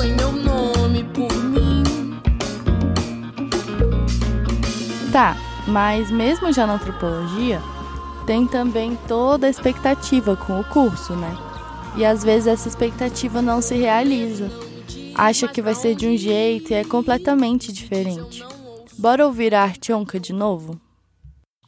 em 0.04 0.14
meu 0.14 0.34
nome 0.34 1.04
por 1.06 1.34
mim. 1.34 1.84
Tá, 5.12 5.36
mas 5.68 6.12
mesmo 6.12 6.54
já 6.54 6.68
na 6.68 6.76
antropologia, 6.76 7.60
tem 8.28 8.46
também 8.46 8.96
toda 9.08 9.48
a 9.48 9.50
expectativa 9.50 10.36
com 10.36 10.60
o 10.60 10.64
curso, 10.64 11.16
né? 11.16 11.36
E 11.96 12.06
às 12.06 12.24
vezes 12.24 12.46
essa 12.46 12.68
expectativa 12.68 13.42
não 13.42 13.64
se 13.64 13.74
realiza 13.74 14.67
acha 15.18 15.48
que 15.48 15.62
vai 15.62 15.74
ser 15.74 15.96
de 15.96 16.08
um 16.08 16.16
jeito 16.16 16.72
e 16.72 16.76
é 16.76 16.84
completamente 16.84 17.74
diferente. 17.74 18.44
Bora 18.98 19.26
ouvir 19.26 19.54
a 19.54 19.64
Artionka 19.64 20.20
de 20.20 20.32
novo? 20.32 20.80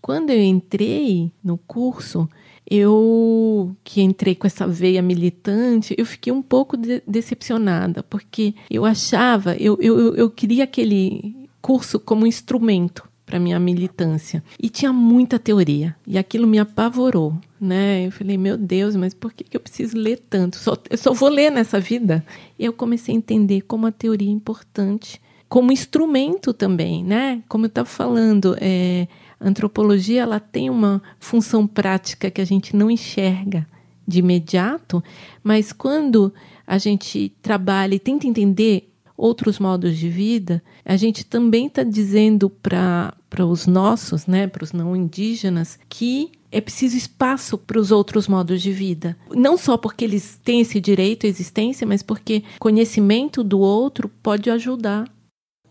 Quando 0.01 0.29
eu 0.29 0.41
entrei 0.41 1.31
no 1.43 1.57
curso, 1.57 2.29
eu 2.69 3.75
que 3.83 4.01
entrei 4.01 4.35
com 4.35 4.47
essa 4.47 4.67
veia 4.67 5.01
militante, 5.01 5.95
eu 5.97 6.05
fiquei 6.05 6.31
um 6.31 6.41
pouco 6.41 6.77
de 6.77 7.01
decepcionada, 7.05 8.03
porque 8.03 8.53
eu 8.69 8.85
achava, 8.85 9.55
eu, 9.57 9.77
eu, 9.81 10.15
eu 10.15 10.29
queria 10.29 10.63
aquele 10.63 11.49
curso 11.61 11.99
como 11.99 12.25
instrumento 12.25 13.08
para 13.29 13.39
minha 13.39 13.59
militância. 13.59 14.43
E 14.59 14.69
tinha 14.69 14.91
muita 14.91 15.37
teoria, 15.37 15.95
e 16.07 16.17
aquilo 16.17 16.47
me 16.47 16.57
apavorou, 16.57 17.37
né? 17.61 18.07
Eu 18.07 18.11
falei, 18.11 18.39
meu 18.39 18.57
Deus, 18.57 18.95
mas 18.95 19.13
por 19.13 19.31
que 19.31 19.45
eu 19.55 19.59
preciso 19.59 19.95
ler 19.95 20.19
tanto? 20.27 20.57
Só, 20.57 20.75
eu 20.89 20.97
só 20.97 21.13
vou 21.13 21.29
ler 21.29 21.51
nessa 21.51 21.79
vida. 21.79 22.25
E 22.57 22.65
eu 22.65 22.73
comecei 22.73 23.13
a 23.13 23.17
entender 23.17 23.61
como 23.61 23.85
a 23.85 23.91
teoria 23.91 24.27
é 24.27 24.31
importante, 24.31 25.21
como 25.47 25.71
instrumento 25.71 26.51
também, 26.53 27.03
né? 27.03 27.43
Como 27.47 27.65
eu 27.65 27.69
estava 27.69 27.87
falando, 27.87 28.57
é, 28.59 29.07
a 29.39 29.47
antropologia 29.47 30.23
ela 30.23 30.39
tem 30.39 30.67
uma 30.67 30.99
função 31.19 31.67
prática 31.67 32.31
que 32.31 32.41
a 32.41 32.45
gente 32.45 32.75
não 32.75 32.89
enxerga 32.89 33.67
de 34.07 34.19
imediato, 34.19 35.03
mas 35.43 35.71
quando 35.71 36.33
a 36.65 36.79
gente 36.79 37.31
trabalha 37.43 37.93
e 37.93 37.99
tenta 37.99 38.25
entender 38.25 38.88
outros 39.19 39.59
modos 39.59 39.97
de 39.97 40.09
vida, 40.09 40.63
a 40.85 40.95
gente 40.95 41.25
também 41.25 41.67
está 41.67 41.83
dizendo 41.83 42.49
para 42.49 43.13
os 43.45 43.67
nossos, 43.67 44.25
né, 44.25 44.47
para 44.47 44.63
os 44.63 44.71
não 44.71 44.95
indígenas, 44.95 45.77
que 45.89 46.31
é 46.51 46.61
preciso 46.61 46.97
espaço 46.97 47.57
para 47.57 47.79
os 47.79 47.91
outros 47.91 48.27
modos 48.27 48.61
de 48.61 48.71
vida. 48.71 49.17
Não 49.35 49.57
só 49.57 49.77
porque 49.77 50.05
eles 50.05 50.39
têm 50.43 50.61
esse 50.61 50.79
direito 50.79 51.25
à 51.25 51.29
existência, 51.29 51.85
mas 51.85 52.01
porque 52.01 52.43
conhecimento 52.57 53.43
do 53.43 53.59
outro 53.59 54.09
pode 54.23 54.49
ajudar. 54.49 55.05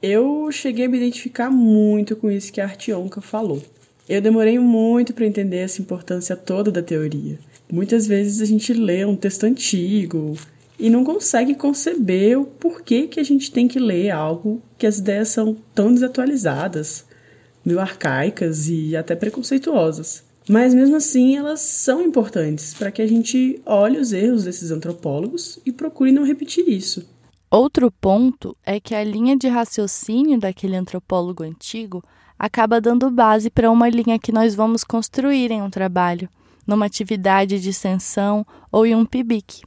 Eu 0.01 0.49
cheguei 0.53 0.85
a 0.85 0.89
me 0.89 0.99
identificar 0.99 1.51
muito 1.51 2.15
com 2.15 2.31
isso 2.31 2.53
que 2.53 2.61
a 2.61 2.65
Artionka 2.65 3.21
falou. 3.21 3.61
Eu 4.09 4.23
demorei 4.23 4.59
muito 4.59 5.13
para 5.13 5.27
entender 5.27 5.59
essa 5.59 5.83
importância 5.83 6.37
toda 6.37 6.71
da 6.71 6.83
teoria. 6.83 7.39
Muitas 7.71 8.07
vezes 8.07 8.41
a 8.41 8.45
gente 8.45 8.73
lê 8.73 9.05
um 9.05 9.17
texto 9.17 9.45
antigo, 9.45 10.37
e 10.79 10.89
não 10.89 11.03
consegue 11.03 11.55
conceber 11.55 12.39
o 12.39 12.45
porquê 12.45 13.07
que 13.07 13.19
a 13.19 13.25
gente 13.25 13.51
tem 13.51 13.67
que 13.67 13.79
ler 13.79 14.11
algo 14.11 14.63
que 14.79 14.87
as 14.87 14.99
ideias 14.99 15.29
são 15.29 15.57
tão 15.75 15.93
desatualizadas, 15.93 17.05
meio 17.65 17.81
arcaicas 17.81 18.69
e 18.69 18.97
até 18.97 19.17
preconceituosas. 19.17 20.23
Mas 20.49 20.73
mesmo 20.73 20.97
assim, 20.97 21.37
elas 21.37 21.61
são 21.61 22.01
importantes 22.01 22.73
para 22.73 22.91
que 22.91 23.03
a 23.03 23.07
gente 23.07 23.61
olhe 23.67 23.99
os 23.99 24.13
erros 24.13 24.45
desses 24.45 24.71
antropólogos 24.71 25.59
e 25.67 25.73
procure 25.73 26.11
não 26.11 26.25
repetir 26.25 26.67
isso. 26.69 27.07
Outro 27.51 27.91
ponto 27.91 28.57
é 28.65 28.79
que 28.79 28.95
a 28.95 29.03
linha 29.03 29.37
de 29.37 29.49
raciocínio 29.49 30.39
daquele 30.39 30.77
antropólogo 30.77 31.43
antigo 31.43 32.03
acaba 32.39 32.81
dando 32.81 33.11
base 33.11 33.51
para 33.51 33.71
uma 33.71 33.89
linha 33.89 34.19
que 34.19 34.31
nós 34.31 34.55
vamos 34.55 34.85
construir 34.85 35.51
em 35.51 35.61
um 35.61 35.69
trabalho, 35.69 36.29
numa 36.67 36.87
atividade 36.87 37.59
de 37.61 37.71
extensão 37.71 38.47
ou 38.71 38.87
em 38.87 38.95
um 38.95 39.05
PIBIC. 39.05 39.63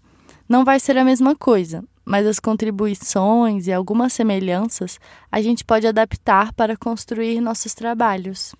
Não 0.52 0.66
vai 0.66 0.82
ser 0.82 0.98
a 0.98 1.06
mesma 1.06 1.34
coisa, 1.34 1.82
mas 2.04 2.28
as 2.28 2.38
contribuições 2.38 3.68
e 3.68 3.72
algumas 3.72 4.12
semelhanças 4.12 5.00
a 5.32 5.42
gente 5.42 5.64
pode 5.64 5.88
adaptar 5.88 6.52
para 6.52 6.76
construir 6.76 7.40
nossos 7.40 7.74
trabalhos. 7.74 8.54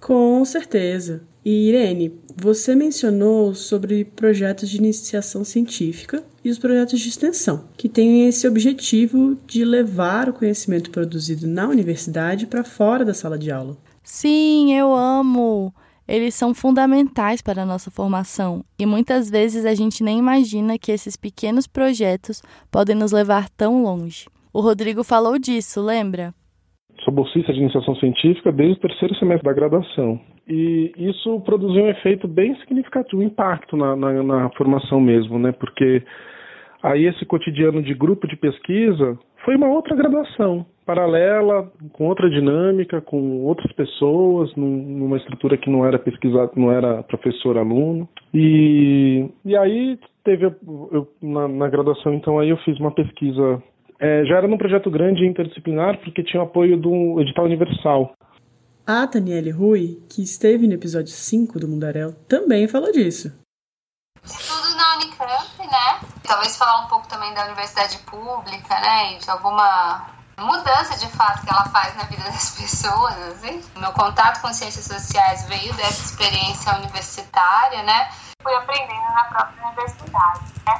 Com 0.00 0.44
certeza. 0.44 1.22
E 1.44 1.68
Irene, 1.68 2.18
você 2.36 2.74
mencionou 2.74 3.54
sobre 3.54 4.04
projetos 4.04 4.68
de 4.68 4.78
iniciação 4.78 5.44
científica 5.44 6.24
e 6.44 6.50
os 6.50 6.58
projetos 6.58 6.98
de 6.98 7.08
extensão, 7.08 7.64
que 7.76 7.88
têm 7.88 8.26
esse 8.26 8.48
objetivo 8.48 9.38
de 9.46 9.64
levar 9.64 10.28
o 10.28 10.32
conhecimento 10.32 10.90
produzido 10.90 11.46
na 11.46 11.68
universidade 11.68 12.44
para 12.44 12.64
fora 12.64 13.04
da 13.04 13.14
sala 13.14 13.38
de 13.38 13.52
aula. 13.52 13.76
Sim, 14.02 14.74
eu 14.74 14.92
amo! 14.92 15.72
Eles 16.10 16.34
são 16.34 16.52
fundamentais 16.52 17.40
para 17.40 17.62
a 17.62 17.64
nossa 17.64 17.88
formação 17.88 18.64
e 18.76 18.84
muitas 18.84 19.30
vezes 19.30 19.64
a 19.64 19.76
gente 19.76 20.02
nem 20.02 20.18
imagina 20.18 20.76
que 20.76 20.90
esses 20.90 21.16
pequenos 21.16 21.68
projetos 21.68 22.42
podem 22.70 22.96
nos 22.96 23.12
levar 23.12 23.48
tão 23.50 23.84
longe. 23.84 24.26
O 24.52 24.60
Rodrigo 24.60 25.04
falou 25.04 25.38
disso, 25.38 25.80
lembra? 25.80 26.34
Sou 27.04 27.14
bolsista 27.14 27.52
de 27.52 27.60
iniciação 27.60 27.94
científica 27.94 28.50
desde 28.50 28.78
o 28.78 28.80
terceiro 28.88 29.14
semestre 29.14 29.44
da 29.44 29.54
graduação. 29.54 30.20
E 30.48 30.92
isso 30.98 31.40
produziu 31.42 31.84
um 31.84 31.90
efeito 31.90 32.26
bem 32.26 32.56
significativo, 32.56 33.22
um 33.22 33.26
impacto 33.26 33.76
na, 33.76 33.94
na, 33.94 34.22
na 34.22 34.50
formação 34.56 35.00
mesmo, 35.00 35.38
né? 35.38 35.52
Porque 35.52 36.02
aí 36.82 37.06
esse 37.06 37.24
cotidiano 37.24 37.80
de 37.80 37.94
grupo 37.94 38.26
de 38.26 38.36
pesquisa 38.36 39.16
foi 39.44 39.56
uma 39.56 39.68
outra 39.68 39.96
graduação 39.96 40.66
paralela, 40.90 41.70
com 41.92 42.08
outra 42.08 42.28
dinâmica, 42.28 43.00
com 43.00 43.44
outras 43.44 43.72
pessoas, 43.74 44.52
num, 44.56 44.66
numa 44.66 45.18
estrutura 45.18 45.56
que 45.56 45.70
não 45.70 45.86
era 45.86 46.00
pesquisado, 46.00 46.50
não 46.56 46.72
era 46.72 47.04
professor-aluno. 47.04 48.08
E, 48.34 49.28
e 49.44 49.56
aí 49.56 49.96
teve, 50.24 50.46
eu, 50.46 51.08
na, 51.22 51.46
na, 51.46 51.68
graduação, 51.68 52.12
então 52.12 52.40
aí 52.40 52.48
eu 52.48 52.56
fiz 52.58 52.76
uma 52.80 52.90
pesquisa, 52.90 53.62
é, 54.00 54.24
já 54.24 54.38
era 54.38 54.48
num 54.48 54.58
projeto 54.58 54.90
grande 54.90 55.24
interdisciplinar, 55.24 56.00
porque 56.00 56.24
tinha 56.24 56.42
apoio 56.42 56.76
do 56.76 57.20
edital 57.20 57.44
universal. 57.44 58.12
A 58.84 59.06
Daniele 59.06 59.50
Rui, 59.50 59.98
que 60.12 60.22
esteve 60.22 60.66
no 60.66 60.74
episódio 60.74 61.12
5 61.12 61.60
do 61.60 61.68
Mundarel, 61.68 62.12
também 62.28 62.66
falou 62.66 62.90
disso. 62.90 63.32
Tudo 64.22 64.76
na 64.76 64.96
Unicamp? 64.96 65.19
Talvez 66.30 66.56
falar 66.56 66.82
um 66.82 66.86
pouco 66.86 67.08
também 67.08 67.34
da 67.34 67.44
universidade 67.46 67.98
pública, 68.06 68.78
né? 68.78 69.18
De 69.18 69.28
alguma 69.28 70.06
mudança 70.38 70.96
de 70.96 71.08
fato 71.08 71.44
que 71.44 71.52
ela 71.52 71.64
faz 71.70 71.96
na 71.96 72.04
vida 72.04 72.22
das 72.22 72.52
pessoas. 72.54 73.18
Assim. 73.32 73.60
Meu 73.74 73.90
contato 73.90 74.40
com 74.40 74.52
ciências 74.52 74.84
sociais 74.84 75.44
veio 75.48 75.74
dessa 75.74 76.00
experiência 76.00 76.72
universitária, 76.76 77.82
né? 77.82 78.12
Fui 78.40 78.54
aprendendo 78.54 79.12
na 79.12 79.24
própria 79.24 79.66
universidade, 79.66 80.40
né? 80.64 80.78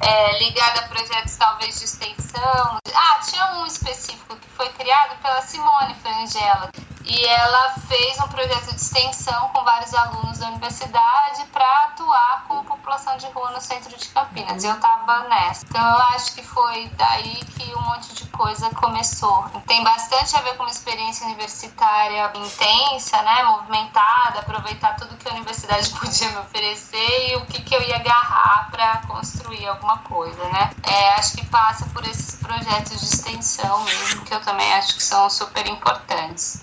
É, 0.00 0.38
ligada 0.38 0.78
a 0.78 0.86
projetos 0.86 1.36
talvez 1.38 1.76
de 1.76 1.86
extensão. 1.86 2.78
Ah, 2.94 3.18
tinha 3.28 3.46
um 3.54 3.66
específico 3.66 4.36
que 4.36 4.48
foi 4.50 4.68
criado 4.74 5.20
pela 5.20 5.42
Simone 5.42 5.94
Frangella, 5.96 6.70
e 7.04 7.24
ela 7.26 7.74
fez 7.86 8.18
um 8.18 8.28
projeto 8.28 8.70
de 8.70 8.80
extensão 8.80 9.48
com 9.48 9.62
vários 9.62 9.94
alunos 9.94 10.38
da 10.38 10.48
universidade 10.48 11.44
para 11.52 11.84
atuar 11.84 12.44
com 12.48 12.64
população 12.64 13.16
de 13.16 13.26
rua 13.26 13.50
no 13.50 13.60
centro 13.60 13.96
de 13.96 14.08
Campinas. 14.08 14.64
E 14.64 14.66
eu 14.66 14.74
estava 14.74 15.28
nessa. 15.28 15.64
Então 15.66 15.82
eu 15.82 15.98
acho 16.14 16.34
que 16.34 16.42
foi 16.42 16.88
daí 16.96 17.36
que 17.56 17.74
um 17.74 17.80
monte 17.82 18.14
de 18.14 18.26
coisa 18.28 18.70
começou. 18.70 19.44
Tem 19.66 19.82
bastante 19.84 20.36
a 20.36 20.40
ver 20.40 20.56
com 20.56 20.62
uma 20.62 20.70
experiência 20.70 21.26
universitária 21.26 22.32
intensa, 22.34 23.20
né, 23.22 23.44
movimentada, 23.44 24.40
aproveitar 24.40 24.96
tudo 24.96 25.16
que 25.16 25.28
a 25.28 25.32
universidade 25.32 25.90
podia 25.98 26.30
me 26.30 26.38
oferecer 26.38 27.32
e 27.32 27.36
o 27.36 27.46
que, 27.46 27.62
que 27.62 27.74
eu 27.74 27.82
ia 27.82 27.96
agarrar 27.96 28.70
para 28.70 28.98
construir 29.06 29.66
alguma 29.66 29.98
coisa, 29.98 30.42
né. 30.48 30.70
É, 30.82 31.14
acho 31.14 31.36
que 31.36 31.44
passa 31.46 31.86
por 31.86 32.04
esses 32.06 32.36
projetos 32.36 33.00
de 33.00 33.06
extensão 33.06 33.84
mesmo, 33.84 34.24
que 34.24 34.34
eu 34.34 34.40
também 34.40 34.72
acho 34.74 34.94
que 34.96 35.02
são 35.02 35.28
super 35.28 35.66
importantes. 35.66 36.62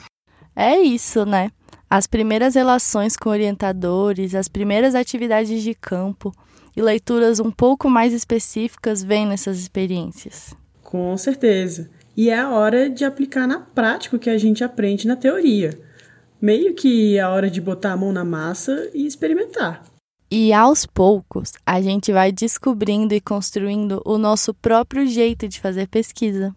É 0.55 0.77
isso, 0.79 1.25
né? 1.25 1.49
As 1.89 2.07
primeiras 2.07 2.55
relações 2.55 3.17
com 3.17 3.29
orientadores, 3.29 4.33
as 4.33 4.47
primeiras 4.47 4.95
atividades 4.95 5.61
de 5.61 5.73
campo 5.75 6.33
e 6.75 6.81
leituras 6.81 7.39
um 7.39 7.51
pouco 7.51 7.89
mais 7.89 8.13
específicas 8.13 9.03
vêm 9.03 9.25
nessas 9.25 9.59
experiências. 9.59 10.55
Com 10.81 11.15
certeza. 11.17 11.89
E 12.15 12.29
é 12.29 12.39
a 12.39 12.49
hora 12.49 12.89
de 12.89 13.05
aplicar 13.05 13.47
na 13.47 13.59
prática 13.59 14.15
o 14.15 14.19
que 14.19 14.29
a 14.29 14.37
gente 14.37 14.63
aprende 14.63 15.07
na 15.07 15.15
teoria. 15.15 15.79
Meio 16.41 16.73
que 16.73 17.17
é 17.17 17.21
a 17.21 17.29
hora 17.29 17.49
de 17.49 17.61
botar 17.61 17.93
a 17.93 17.97
mão 17.97 18.11
na 18.11 18.23
massa 18.23 18.89
e 18.93 19.05
experimentar. 19.05 19.83
E 20.29 20.53
aos 20.53 20.85
poucos, 20.85 21.53
a 21.65 21.81
gente 21.81 22.11
vai 22.11 22.31
descobrindo 22.31 23.13
e 23.13 23.19
construindo 23.19 24.01
o 24.05 24.17
nosso 24.17 24.53
próprio 24.53 25.05
jeito 25.05 25.47
de 25.47 25.59
fazer 25.59 25.87
pesquisa. 25.87 26.55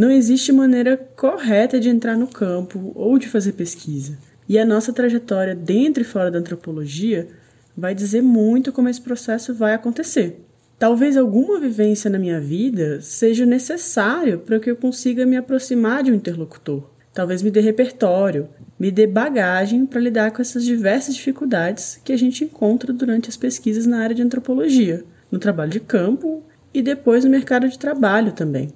Não 0.00 0.10
existe 0.10 0.50
maneira 0.50 0.96
correta 0.96 1.78
de 1.78 1.90
entrar 1.90 2.16
no 2.16 2.26
campo 2.26 2.90
ou 2.94 3.18
de 3.18 3.28
fazer 3.28 3.52
pesquisa. 3.52 4.16
E 4.48 4.58
a 4.58 4.64
nossa 4.64 4.94
trajetória 4.94 5.54
dentro 5.54 6.02
e 6.02 6.06
fora 6.06 6.30
da 6.30 6.38
antropologia 6.38 7.28
vai 7.76 7.94
dizer 7.94 8.22
muito 8.22 8.72
como 8.72 8.88
esse 8.88 8.98
processo 8.98 9.52
vai 9.52 9.74
acontecer. 9.74 10.40
Talvez 10.78 11.18
alguma 11.18 11.60
vivência 11.60 12.08
na 12.08 12.18
minha 12.18 12.40
vida 12.40 13.02
seja 13.02 13.44
necessário 13.44 14.38
para 14.38 14.58
que 14.58 14.70
eu 14.70 14.76
consiga 14.76 15.26
me 15.26 15.36
aproximar 15.36 16.02
de 16.02 16.10
um 16.10 16.14
interlocutor. 16.14 16.82
Talvez 17.12 17.42
me 17.42 17.50
dê 17.50 17.60
repertório, 17.60 18.48
me 18.78 18.90
dê 18.90 19.06
bagagem 19.06 19.84
para 19.84 20.00
lidar 20.00 20.30
com 20.30 20.40
essas 20.40 20.64
diversas 20.64 21.14
dificuldades 21.14 22.00
que 22.02 22.14
a 22.14 22.16
gente 22.16 22.42
encontra 22.42 22.90
durante 22.90 23.28
as 23.28 23.36
pesquisas 23.36 23.84
na 23.84 23.98
área 23.98 24.16
de 24.16 24.22
antropologia, 24.22 25.04
no 25.30 25.38
trabalho 25.38 25.70
de 25.70 25.80
campo 25.80 26.42
e 26.72 26.80
depois 26.80 27.22
no 27.22 27.30
mercado 27.30 27.68
de 27.68 27.78
trabalho 27.78 28.32
também. 28.32 28.72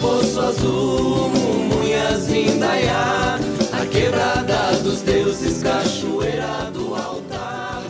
Poço 0.00 0.40
Azul, 0.40 1.28
Munhas, 1.28 2.26
Vindaiá, 2.26 3.38
a 3.72 3.86
quebrada 3.86 4.78
dos 4.82 5.02
deuses, 5.02 5.62
cachoeira 5.62 6.70
do 6.72 6.94
altar. 6.94 7.82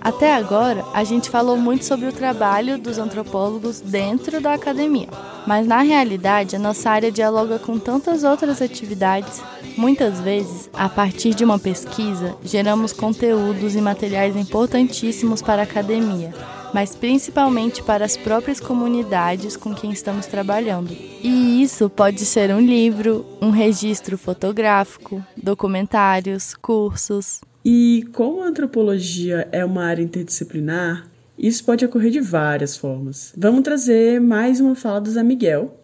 Até 0.00 0.34
agora, 0.34 0.84
a 0.92 1.04
gente 1.04 1.30
falou 1.30 1.56
muito 1.56 1.84
sobre 1.84 2.06
o 2.06 2.12
trabalho 2.12 2.76
dos 2.76 2.98
antropólogos 2.98 3.80
dentro 3.80 4.40
da 4.40 4.54
academia. 4.54 5.08
Mas 5.46 5.66
na 5.66 5.80
realidade, 5.80 6.56
a 6.56 6.58
nossa 6.58 6.90
área 6.90 7.10
dialoga 7.10 7.58
com 7.58 7.78
tantas 7.78 8.24
outras 8.24 8.60
atividades. 8.60 9.40
Muitas 9.76 10.20
vezes, 10.20 10.68
a 10.72 10.88
partir 10.88 11.34
de 11.34 11.44
uma 11.44 11.58
pesquisa, 11.58 12.34
geramos 12.44 12.92
conteúdos 12.92 13.76
e 13.76 13.80
materiais 13.80 14.36
importantíssimos 14.36 15.40
para 15.40 15.62
a 15.62 15.64
academia, 15.64 16.34
mas 16.72 16.94
principalmente 16.94 17.82
para 17.82 18.04
as 18.04 18.16
próprias 18.16 18.60
comunidades 18.60 19.56
com 19.56 19.74
quem 19.74 19.92
estamos 19.92 20.26
trabalhando. 20.26 20.96
E 21.22 21.62
isso 21.62 21.88
pode 21.90 22.24
ser 22.24 22.50
um 22.54 22.60
livro, 22.60 23.24
um 23.40 23.50
registro 23.50 24.16
fotográfico, 24.16 25.24
documentários, 25.36 26.54
cursos. 26.54 27.40
E 27.64 28.08
como 28.12 28.42
a 28.42 28.46
antropologia 28.46 29.48
é 29.52 29.64
uma 29.64 29.84
área 29.84 30.02
interdisciplinar, 30.02 31.06
isso 31.38 31.64
pode 31.64 31.84
ocorrer 31.84 32.10
de 32.10 32.20
várias 32.20 32.76
formas. 32.76 33.32
Vamos 33.36 33.62
trazer 33.62 34.20
mais 34.20 34.60
uma 34.60 34.74
fala 34.74 35.00
do 35.00 35.10
Zé 35.10 35.22
Miguel, 35.22 35.81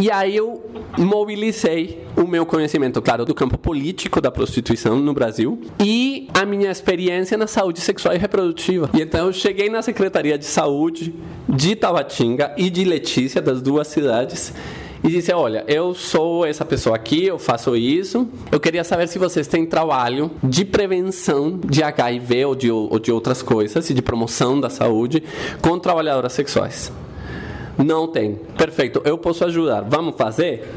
e 0.00 0.10
aí 0.10 0.34
eu 0.34 0.64
mobilizei 0.98 2.06
o 2.16 2.26
meu 2.26 2.46
conhecimento, 2.46 3.02
claro, 3.02 3.26
do 3.26 3.34
campo 3.34 3.58
político 3.58 4.18
da 4.18 4.30
prostituição 4.30 4.98
no 4.98 5.12
Brasil 5.12 5.60
e 5.78 6.26
a 6.32 6.46
minha 6.46 6.70
experiência 6.70 7.36
na 7.36 7.46
saúde 7.46 7.82
sexual 7.82 8.14
e 8.14 8.18
reprodutiva. 8.18 8.88
E 8.94 9.02
então 9.02 9.26
eu 9.26 9.32
cheguei 9.34 9.68
na 9.68 9.82
Secretaria 9.82 10.38
de 10.38 10.46
Saúde 10.46 11.14
de 11.46 11.76
Tabatinga 11.76 12.54
e 12.56 12.70
de 12.70 12.82
Letícia, 12.82 13.42
das 13.42 13.60
duas 13.60 13.88
cidades, 13.88 14.54
e 15.04 15.08
disse: 15.08 15.32
Olha, 15.34 15.64
eu 15.68 15.92
sou 15.92 16.46
essa 16.46 16.64
pessoa 16.64 16.96
aqui, 16.96 17.26
eu 17.26 17.38
faço 17.38 17.76
isso. 17.76 18.26
Eu 18.50 18.58
queria 18.58 18.84
saber 18.84 19.06
se 19.06 19.18
vocês 19.18 19.46
têm 19.46 19.66
trabalho 19.66 20.30
de 20.42 20.64
prevenção 20.64 21.60
de 21.62 21.82
HIV 21.82 22.44
ou 22.46 22.54
de, 22.54 22.70
ou 22.70 22.98
de 22.98 23.12
outras 23.12 23.42
coisas, 23.42 23.90
e 23.90 23.92
de 23.92 24.00
promoção 24.00 24.58
da 24.58 24.70
saúde 24.70 25.22
com 25.60 25.78
trabalhadoras 25.78 26.32
sexuais. 26.32 26.90
Não 27.84 28.06
tem. 28.08 28.36
Perfeito, 28.56 29.02
eu 29.04 29.16
posso 29.18 29.44
ajudar. 29.44 29.82
Vamos 29.82 30.16
fazer? 30.16 30.68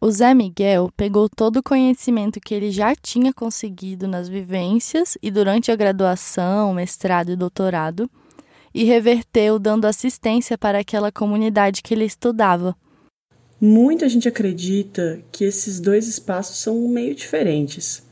O 0.00 0.10
Zé 0.10 0.32
Miguel 0.34 0.90
pegou 0.96 1.28
todo 1.28 1.58
o 1.58 1.62
conhecimento 1.62 2.40
que 2.40 2.54
ele 2.54 2.70
já 2.70 2.94
tinha 2.94 3.32
conseguido 3.32 4.08
nas 4.08 4.28
vivências 4.28 5.18
e 5.22 5.30
durante 5.30 5.70
a 5.70 5.76
graduação, 5.76 6.72
mestrado 6.72 7.30
e 7.30 7.36
doutorado 7.36 8.10
e 8.74 8.84
reverteu 8.84 9.58
dando 9.58 9.84
assistência 9.84 10.56
para 10.56 10.78
aquela 10.78 11.12
comunidade 11.12 11.82
que 11.82 11.92
ele 11.92 12.04
estudava. 12.04 12.74
Muita 13.60 14.08
gente 14.08 14.26
acredita 14.26 15.20
que 15.30 15.44
esses 15.44 15.80
dois 15.80 16.08
espaços 16.08 16.56
são 16.56 16.88
meio 16.88 17.14
diferentes. 17.14 18.02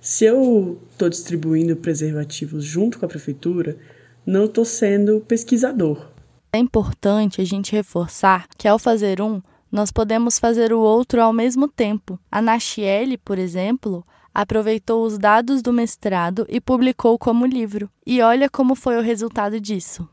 Se 0.00 0.26
eu 0.26 0.78
estou 0.90 1.08
distribuindo 1.08 1.76
preservativos 1.76 2.62
junto 2.62 2.98
com 2.98 3.06
a 3.06 3.08
prefeitura, 3.08 3.78
não 4.26 4.44
estou 4.44 4.64
sendo 4.64 5.20
pesquisador. 5.26 6.17
É 6.52 6.58
importante 6.58 7.40
a 7.40 7.44
gente 7.44 7.72
reforçar 7.72 8.46
que 8.56 8.66
ao 8.66 8.78
fazer 8.78 9.20
um, 9.20 9.42
nós 9.70 9.92
podemos 9.92 10.38
fazer 10.38 10.72
o 10.72 10.80
outro 10.80 11.20
ao 11.20 11.32
mesmo 11.32 11.68
tempo. 11.68 12.18
A 12.30 12.40
Nachiele, 12.40 13.18
por 13.18 13.38
exemplo, 13.38 14.04
aproveitou 14.32 15.04
os 15.04 15.18
dados 15.18 15.60
do 15.62 15.72
mestrado 15.72 16.46
e 16.48 16.60
publicou 16.60 17.18
como 17.18 17.44
livro. 17.44 17.90
E 18.06 18.22
olha 18.22 18.48
como 18.48 18.74
foi 18.74 18.96
o 18.96 19.02
resultado 19.02 19.60
disso. 19.60 20.08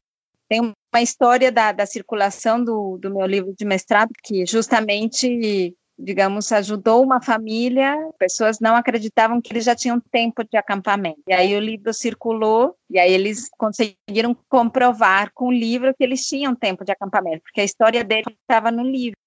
Tem 0.50 0.62
uma 0.62 1.02
história 1.02 1.52
da, 1.52 1.72
da 1.72 1.86
circulação 1.86 2.64
do, 2.64 2.98
do 2.98 3.14
meu 3.14 3.26
livro 3.26 3.54
de 3.58 3.66
mestrado 3.66 4.12
que 4.24 4.46
justamente 4.46 5.76
digamos, 5.98 6.52
ajudou 6.52 7.04
uma 7.04 7.22
família, 7.22 7.96
pessoas 8.20 8.60
não 8.60 8.76
acreditavam 8.76 9.42
que 9.42 9.54
eles 9.54 9.64
já 9.64 9.76
tinham 9.76 10.00
tempo 10.00 10.44
de 10.44 10.58
acampamento. 10.58 11.22
E 11.28 11.34
aí 11.34 11.56
o 11.56 11.60
livro 11.60 11.94
circulou, 11.94 12.76
e 12.90 13.00
aí 13.00 13.12
eles 13.14 13.50
conseguiram 13.58 14.36
comprovar 14.50 15.32
com 15.34 15.48
o 15.48 15.52
livro 15.52 15.94
que 15.96 16.04
eles 16.04 16.26
tinham 16.26 16.54
tempo 16.54 16.84
de 16.84 16.92
acampamento, 16.92 17.44
porque 17.44 17.62
a 17.62 17.66
história 17.66 18.04
dele 18.04 18.26
estava 18.42 18.70
no 18.72 18.84
livro. 18.84 19.18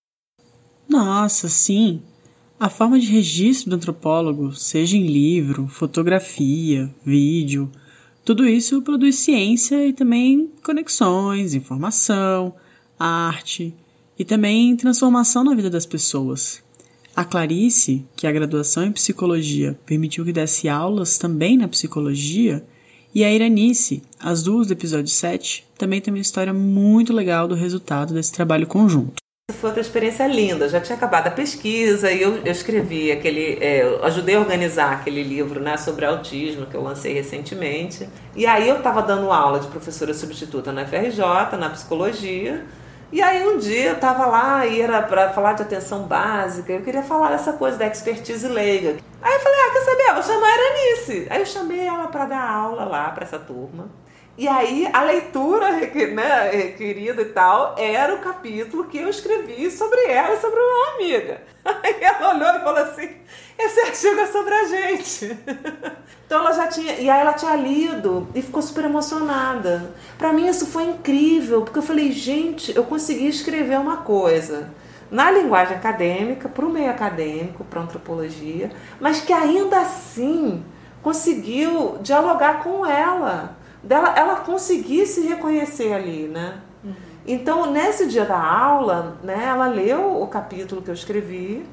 Nossa, 0.89 1.49
sim. 1.49 2.03
A 2.61 2.69
forma 2.69 2.99
de 2.99 3.07
registro 3.07 3.71
do 3.71 3.77
antropólogo, 3.77 4.53
seja 4.53 4.97
em 4.97 5.07
livro, 5.07 5.69
fotografia, 5.69 6.93
vídeo, 7.05 7.71
tudo 8.25 8.47
isso 8.47 8.83
produz 8.83 9.17
ciência 9.17 9.87
e 9.87 9.93
também 9.93 10.53
conexões, 10.63 11.55
informação, 11.55 12.55
arte 12.99 13.75
e 14.19 14.25
também 14.25 14.77
transformação 14.77 15.45
na 15.45 15.55
vida 15.55 15.71
das 15.71 15.87
pessoas. 15.87 16.63
A 17.15 17.25
Clarice, 17.25 18.05
que 18.17 18.27
a 18.27 18.33
graduação 18.33 18.85
em 18.85 18.93
psicologia 18.93 19.79
permitiu 19.85 20.25
que 20.25 20.33
desse 20.33 20.69
aulas 20.69 21.19
também 21.19 21.57
na 21.57 21.69
psicologia, 21.69 22.65
e 23.15 23.25
a 23.25 23.33
Iranice, 23.33 24.03
as 24.21 24.43
duas 24.43 24.67
do 24.67 24.73
episódio 24.73 25.09
7, 25.09 25.67
também 25.77 26.01
tem 26.01 26.13
uma 26.13 26.21
história 26.21 26.53
muito 26.53 27.13
legal 27.13 27.49
do 27.49 27.55
resultado 27.55 28.13
desse 28.13 28.33
trabalho 28.33 28.67
conjunto. 28.67 29.15
Foi 29.51 29.71
outra 29.71 29.81
experiência 29.81 30.27
linda. 30.27 30.69
Já 30.69 30.79
tinha 30.79 30.95
acabado 30.95 31.27
a 31.27 31.31
pesquisa 31.31 32.13
e 32.13 32.21
eu, 32.21 32.37
eu 32.45 32.53
escrevi 32.53 33.11
aquele. 33.11 33.59
É, 33.61 33.83
eu 33.83 34.05
ajudei 34.05 34.37
a 34.37 34.41
organizar 34.41 34.93
aquele 34.93 35.23
livro 35.23 35.59
né, 35.59 35.77
sobre 35.79 36.05
autismo 36.05 36.67
que 36.67 36.77
eu 36.77 36.83
lancei 36.83 37.15
recentemente. 37.15 38.09
E 38.37 38.47
aí 38.47 38.69
eu 38.69 38.77
estava 38.77 39.01
dando 39.03 39.33
aula 39.33 39.59
de 39.59 39.67
professora 39.69 40.13
substituta 40.13 40.71
na 40.71 40.87
FRJ, 40.87 41.57
na 41.59 41.71
psicologia. 41.71 42.65
E 43.11 43.23
aí 43.23 43.47
um 43.47 43.57
dia 43.57 43.87
eu 43.87 43.95
estava 43.95 44.27
lá 44.27 44.67
e 44.67 44.83
era 44.83 45.01
para 45.01 45.31
falar 45.31 45.55
de 45.55 45.63
atenção 45.63 46.03
básica, 46.03 46.73
eu 46.73 46.83
queria 46.83 47.03
falar 47.03 47.31
dessa 47.31 47.55
coisa 47.55 47.79
da 47.79 47.87
expertise 47.87 48.47
leiga. 48.47 48.97
Aí 49.23 49.35
eu 49.35 49.41
falei, 49.41 49.59
ah, 49.61 49.73
quer 49.73 49.81
saber? 49.81 50.03
Eu 50.09 50.15
vou 50.15 50.23
chamar 50.23 50.47
a 50.47 50.55
Eranice. 50.55 51.27
Aí 51.31 51.41
eu 51.41 51.47
chamei 51.47 51.87
ela 51.87 52.09
para 52.09 52.27
dar 52.27 52.51
aula 52.51 52.85
lá 52.85 53.11
para 53.11 53.25
essa 53.25 53.39
turma. 53.39 53.89
E 54.39 54.47
aí 54.47 54.89
a 54.93 55.03
leitura 55.03 55.73
né, 55.73 56.51
requerida 56.53 57.23
e 57.23 57.25
tal 57.25 57.75
era 57.77 58.15
o 58.15 58.21
capítulo 58.21 58.85
que 58.85 58.97
eu 58.97 59.09
escrevi 59.09 59.69
sobre 59.69 60.01
ela 60.05 60.33
e 60.33 60.41
sobre 60.41 60.61
uma 60.61 60.95
amiga. 60.95 61.43
Aí 61.83 61.97
ela 62.01 62.35
olhou 62.35 62.49
e 62.49 62.61
falou 62.61 62.79
assim: 62.79 63.17
esse 63.59 63.81
artigo 63.81 64.21
é 64.21 64.27
sobre 64.27 64.55
a 64.55 64.65
gente. 64.65 65.37
Então 66.29 66.41
ela 66.41 66.53
já 66.53 66.67
tinha. 66.67 66.93
E 66.93 67.09
aí 67.09 67.21
ela 67.23 67.33
tinha 67.33 67.57
lido 67.57 68.29
e 68.35 68.43
ficou 68.43 68.61
super 68.61 68.85
emocionada. 68.85 69.95
Para 70.19 70.31
mim 70.31 70.47
isso 70.47 70.67
foi 70.67 70.85
incrível, 70.85 71.63
porque 71.63 71.79
eu 71.79 71.83
falei, 71.83 72.13
gente, 72.13 72.77
eu 72.77 72.85
consegui 72.85 73.29
escrever 73.29 73.79
uma 73.79 73.97
coisa 73.97 74.69
na 75.11 75.31
linguagem 75.31 75.75
acadêmica, 75.75 76.47
para 76.47 76.67
o 76.67 76.71
meio 76.71 76.91
acadêmico, 76.91 77.65
para 77.65 77.81
antropologia, 77.81 78.71
mas 79.01 79.23
que 79.23 79.33
ainda 79.33 79.81
assim 79.81 80.63
conseguiu 81.03 81.97
dialogar 82.03 82.63
com 82.63 82.85
ela, 82.85 83.57
dela, 83.83 84.15
ela 84.17 84.37
conseguir 84.37 85.07
se 85.07 85.27
reconhecer 85.27 85.93
ali, 85.93 86.29
né? 86.29 86.61
Uhum. 86.85 86.95
Então, 87.27 87.71
nesse 87.71 88.07
dia 88.07 88.25
da 88.25 88.41
aula, 88.41 89.19
né, 89.23 89.47
ela 89.47 89.67
leu 89.67 90.23
o 90.23 90.27
capítulo 90.27 90.83
que 90.83 90.91
eu 90.91 90.95
escrevi, 90.95 91.65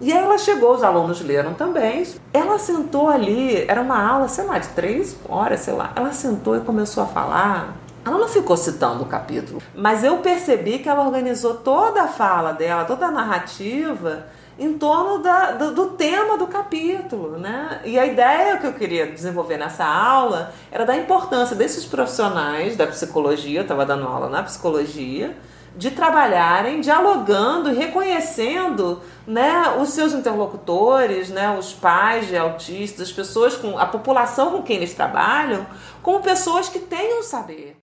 e 0.00 0.12
aí 0.12 0.18
ela 0.18 0.38
chegou, 0.38 0.74
os 0.74 0.84
alunos 0.84 1.20
leram 1.20 1.54
também. 1.54 2.04
Ela 2.32 2.58
sentou 2.58 3.08
ali, 3.08 3.64
era 3.66 3.80
uma 3.80 4.00
aula, 4.00 4.28
sei 4.28 4.44
lá, 4.44 4.58
de 4.58 4.68
três 4.68 5.16
horas, 5.28 5.60
sei 5.60 5.74
lá. 5.74 5.92
Ela 5.96 6.12
sentou 6.12 6.56
e 6.56 6.60
começou 6.60 7.02
a 7.02 7.06
falar 7.06 7.76
ela 8.08 8.18
não 8.18 8.28
ficou 8.28 8.56
citando 8.56 9.02
o 9.02 9.06
capítulo, 9.06 9.60
mas 9.74 10.02
eu 10.02 10.18
percebi 10.18 10.78
que 10.78 10.88
ela 10.88 11.04
organizou 11.04 11.54
toda 11.56 12.04
a 12.04 12.08
fala 12.08 12.52
dela, 12.52 12.84
toda 12.84 13.06
a 13.06 13.10
narrativa 13.10 14.26
em 14.58 14.76
torno 14.76 15.18
da, 15.22 15.52
do, 15.52 15.72
do, 15.72 15.86
tema 15.90 16.36
do 16.36 16.48
capítulo, 16.48 17.38
né? 17.38 17.80
E 17.84 17.98
a 17.98 18.04
ideia 18.04 18.56
que 18.58 18.66
eu 18.66 18.72
queria 18.72 19.06
desenvolver 19.06 19.56
nessa 19.56 19.84
aula 19.84 20.52
era 20.70 20.84
da 20.84 20.96
importância 20.96 21.54
desses 21.54 21.84
profissionais 21.84 22.76
da 22.76 22.86
psicologia, 22.86 23.60
eu 23.60 23.62
estava 23.62 23.86
dando 23.86 24.06
aula 24.06 24.28
na 24.28 24.42
psicologia, 24.42 25.36
de 25.76 25.92
trabalharem 25.92 26.80
dialogando 26.80 27.72
reconhecendo 27.72 29.00
né, 29.24 29.76
os 29.80 29.90
seus 29.90 30.12
interlocutores, 30.12 31.30
né, 31.30 31.56
os 31.56 31.72
pais 31.72 32.26
de 32.26 32.36
autistas, 32.36 33.08
as 33.08 33.12
pessoas 33.12 33.54
com 33.54 33.78
a 33.78 33.86
população 33.86 34.50
com 34.50 34.62
quem 34.62 34.78
eles 34.78 34.92
trabalham, 34.92 35.64
como 36.02 36.20
pessoas 36.20 36.68
que 36.68 36.80
tenham 36.80 37.22
saber. 37.22 37.76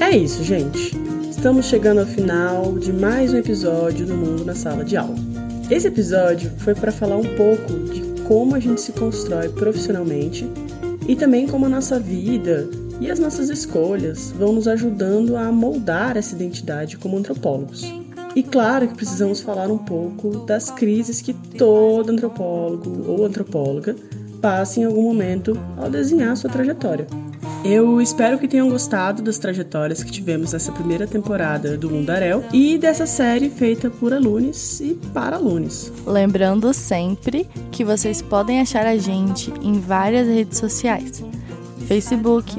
É 0.00 0.10
isso, 0.10 0.42
gente. 0.42 1.19
Estamos 1.40 1.64
chegando 1.64 2.00
ao 2.00 2.06
final 2.06 2.74
de 2.78 2.92
mais 2.92 3.32
um 3.32 3.38
episódio 3.38 4.04
do 4.04 4.14
Mundo 4.14 4.44
na 4.44 4.54
Sala 4.54 4.84
de 4.84 4.94
Aula. 4.94 5.16
Esse 5.70 5.88
episódio 5.88 6.50
foi 6.58 6.74
para 6.74 6.92
falar 6.92 7.16
um 7.16 7.34
pouco 7.34 7.78
de 7.90 8.02
como 8.24 8.54
a 8.54 8.60
gente 8.60 8.78
se 8.78 8.92
constrói 8.92 9.48
profissionalmente 9.48 10.46
e 11.08 11.16
também 11.16 11.46
como 11.46 11.64
a 11.64 11.68
nossa 11.70 11.98
vida 11.98 12.68
e 13.00 13.10
as 13.10 13.18
nossas 13.18 13.48
escolhas 13.48 14.30
vão 14.32 14.52
nos 14.52 14.68
ajudando 14.68 15.34
a 15.34 15.50
moldar 15.50 16.18
essa 16.18 16.34
identidade 16.34 16.98
como 16.98 17.16
antropólogos. 17.16 17.90
E 18.36 18.42
claro 18.42 18.88
que 18.88 18.94
precisamos 18.94 19.40
falar 19.40 19.68
um 19.68 19.78
pouco 19.78 20.44
das 20.44 20.70
crises 20.70 21.22
que 21.22 21.32
todo 21.32 22.12
antropólogo 22.12 23.10
ou 23.10 23.24
antropóloga 23.24 23.96
passa 24.42 24.78
em 24.78 24.84
algum 24.84 25.04
momento 25.04 25.58
ao 25.78 25.88
desenhar 25.88 26.36
sua 26.36 26.50
trajetória. 26.50 27.06
Eu 27.62 28.00
espero 28.00 28.38
que 28.38 28.48
tenham 28.48 28.70
gostado 28.70 29.20
das 29.20 29.36
trajetórias 29.36 30.02
que 30.02 30.10
tivemos 30.10 30.54
nessa 30.54 30.72
primeira 30.72 31.06
temporada 31.06 31.76
do 31.76 31.90
Mundarel 31.90 32.42
e 32.54 32.78
dessa 32.78 33.06
série 33.06 33.50
feita 33.50 33.90
por 33.90 34.14
alunos 34.14 34.80
e 34.80 34.94
para 35.12 35.36
alunos. 35.36 35.92
Lembrando 36.06 36.72
sempre 36.72 37.46
que 37.70 37.84
vocês 37.84 38.22
podem 38.22 38.60
achar 38.60 38.86
a 38.86 38.96
gente 38.96 39.52
em 39.60 39.78
várias 39.78 40.26
redes 40.26 40.56
sociais: 40.58 41.22
Facebook, 41.86 42.50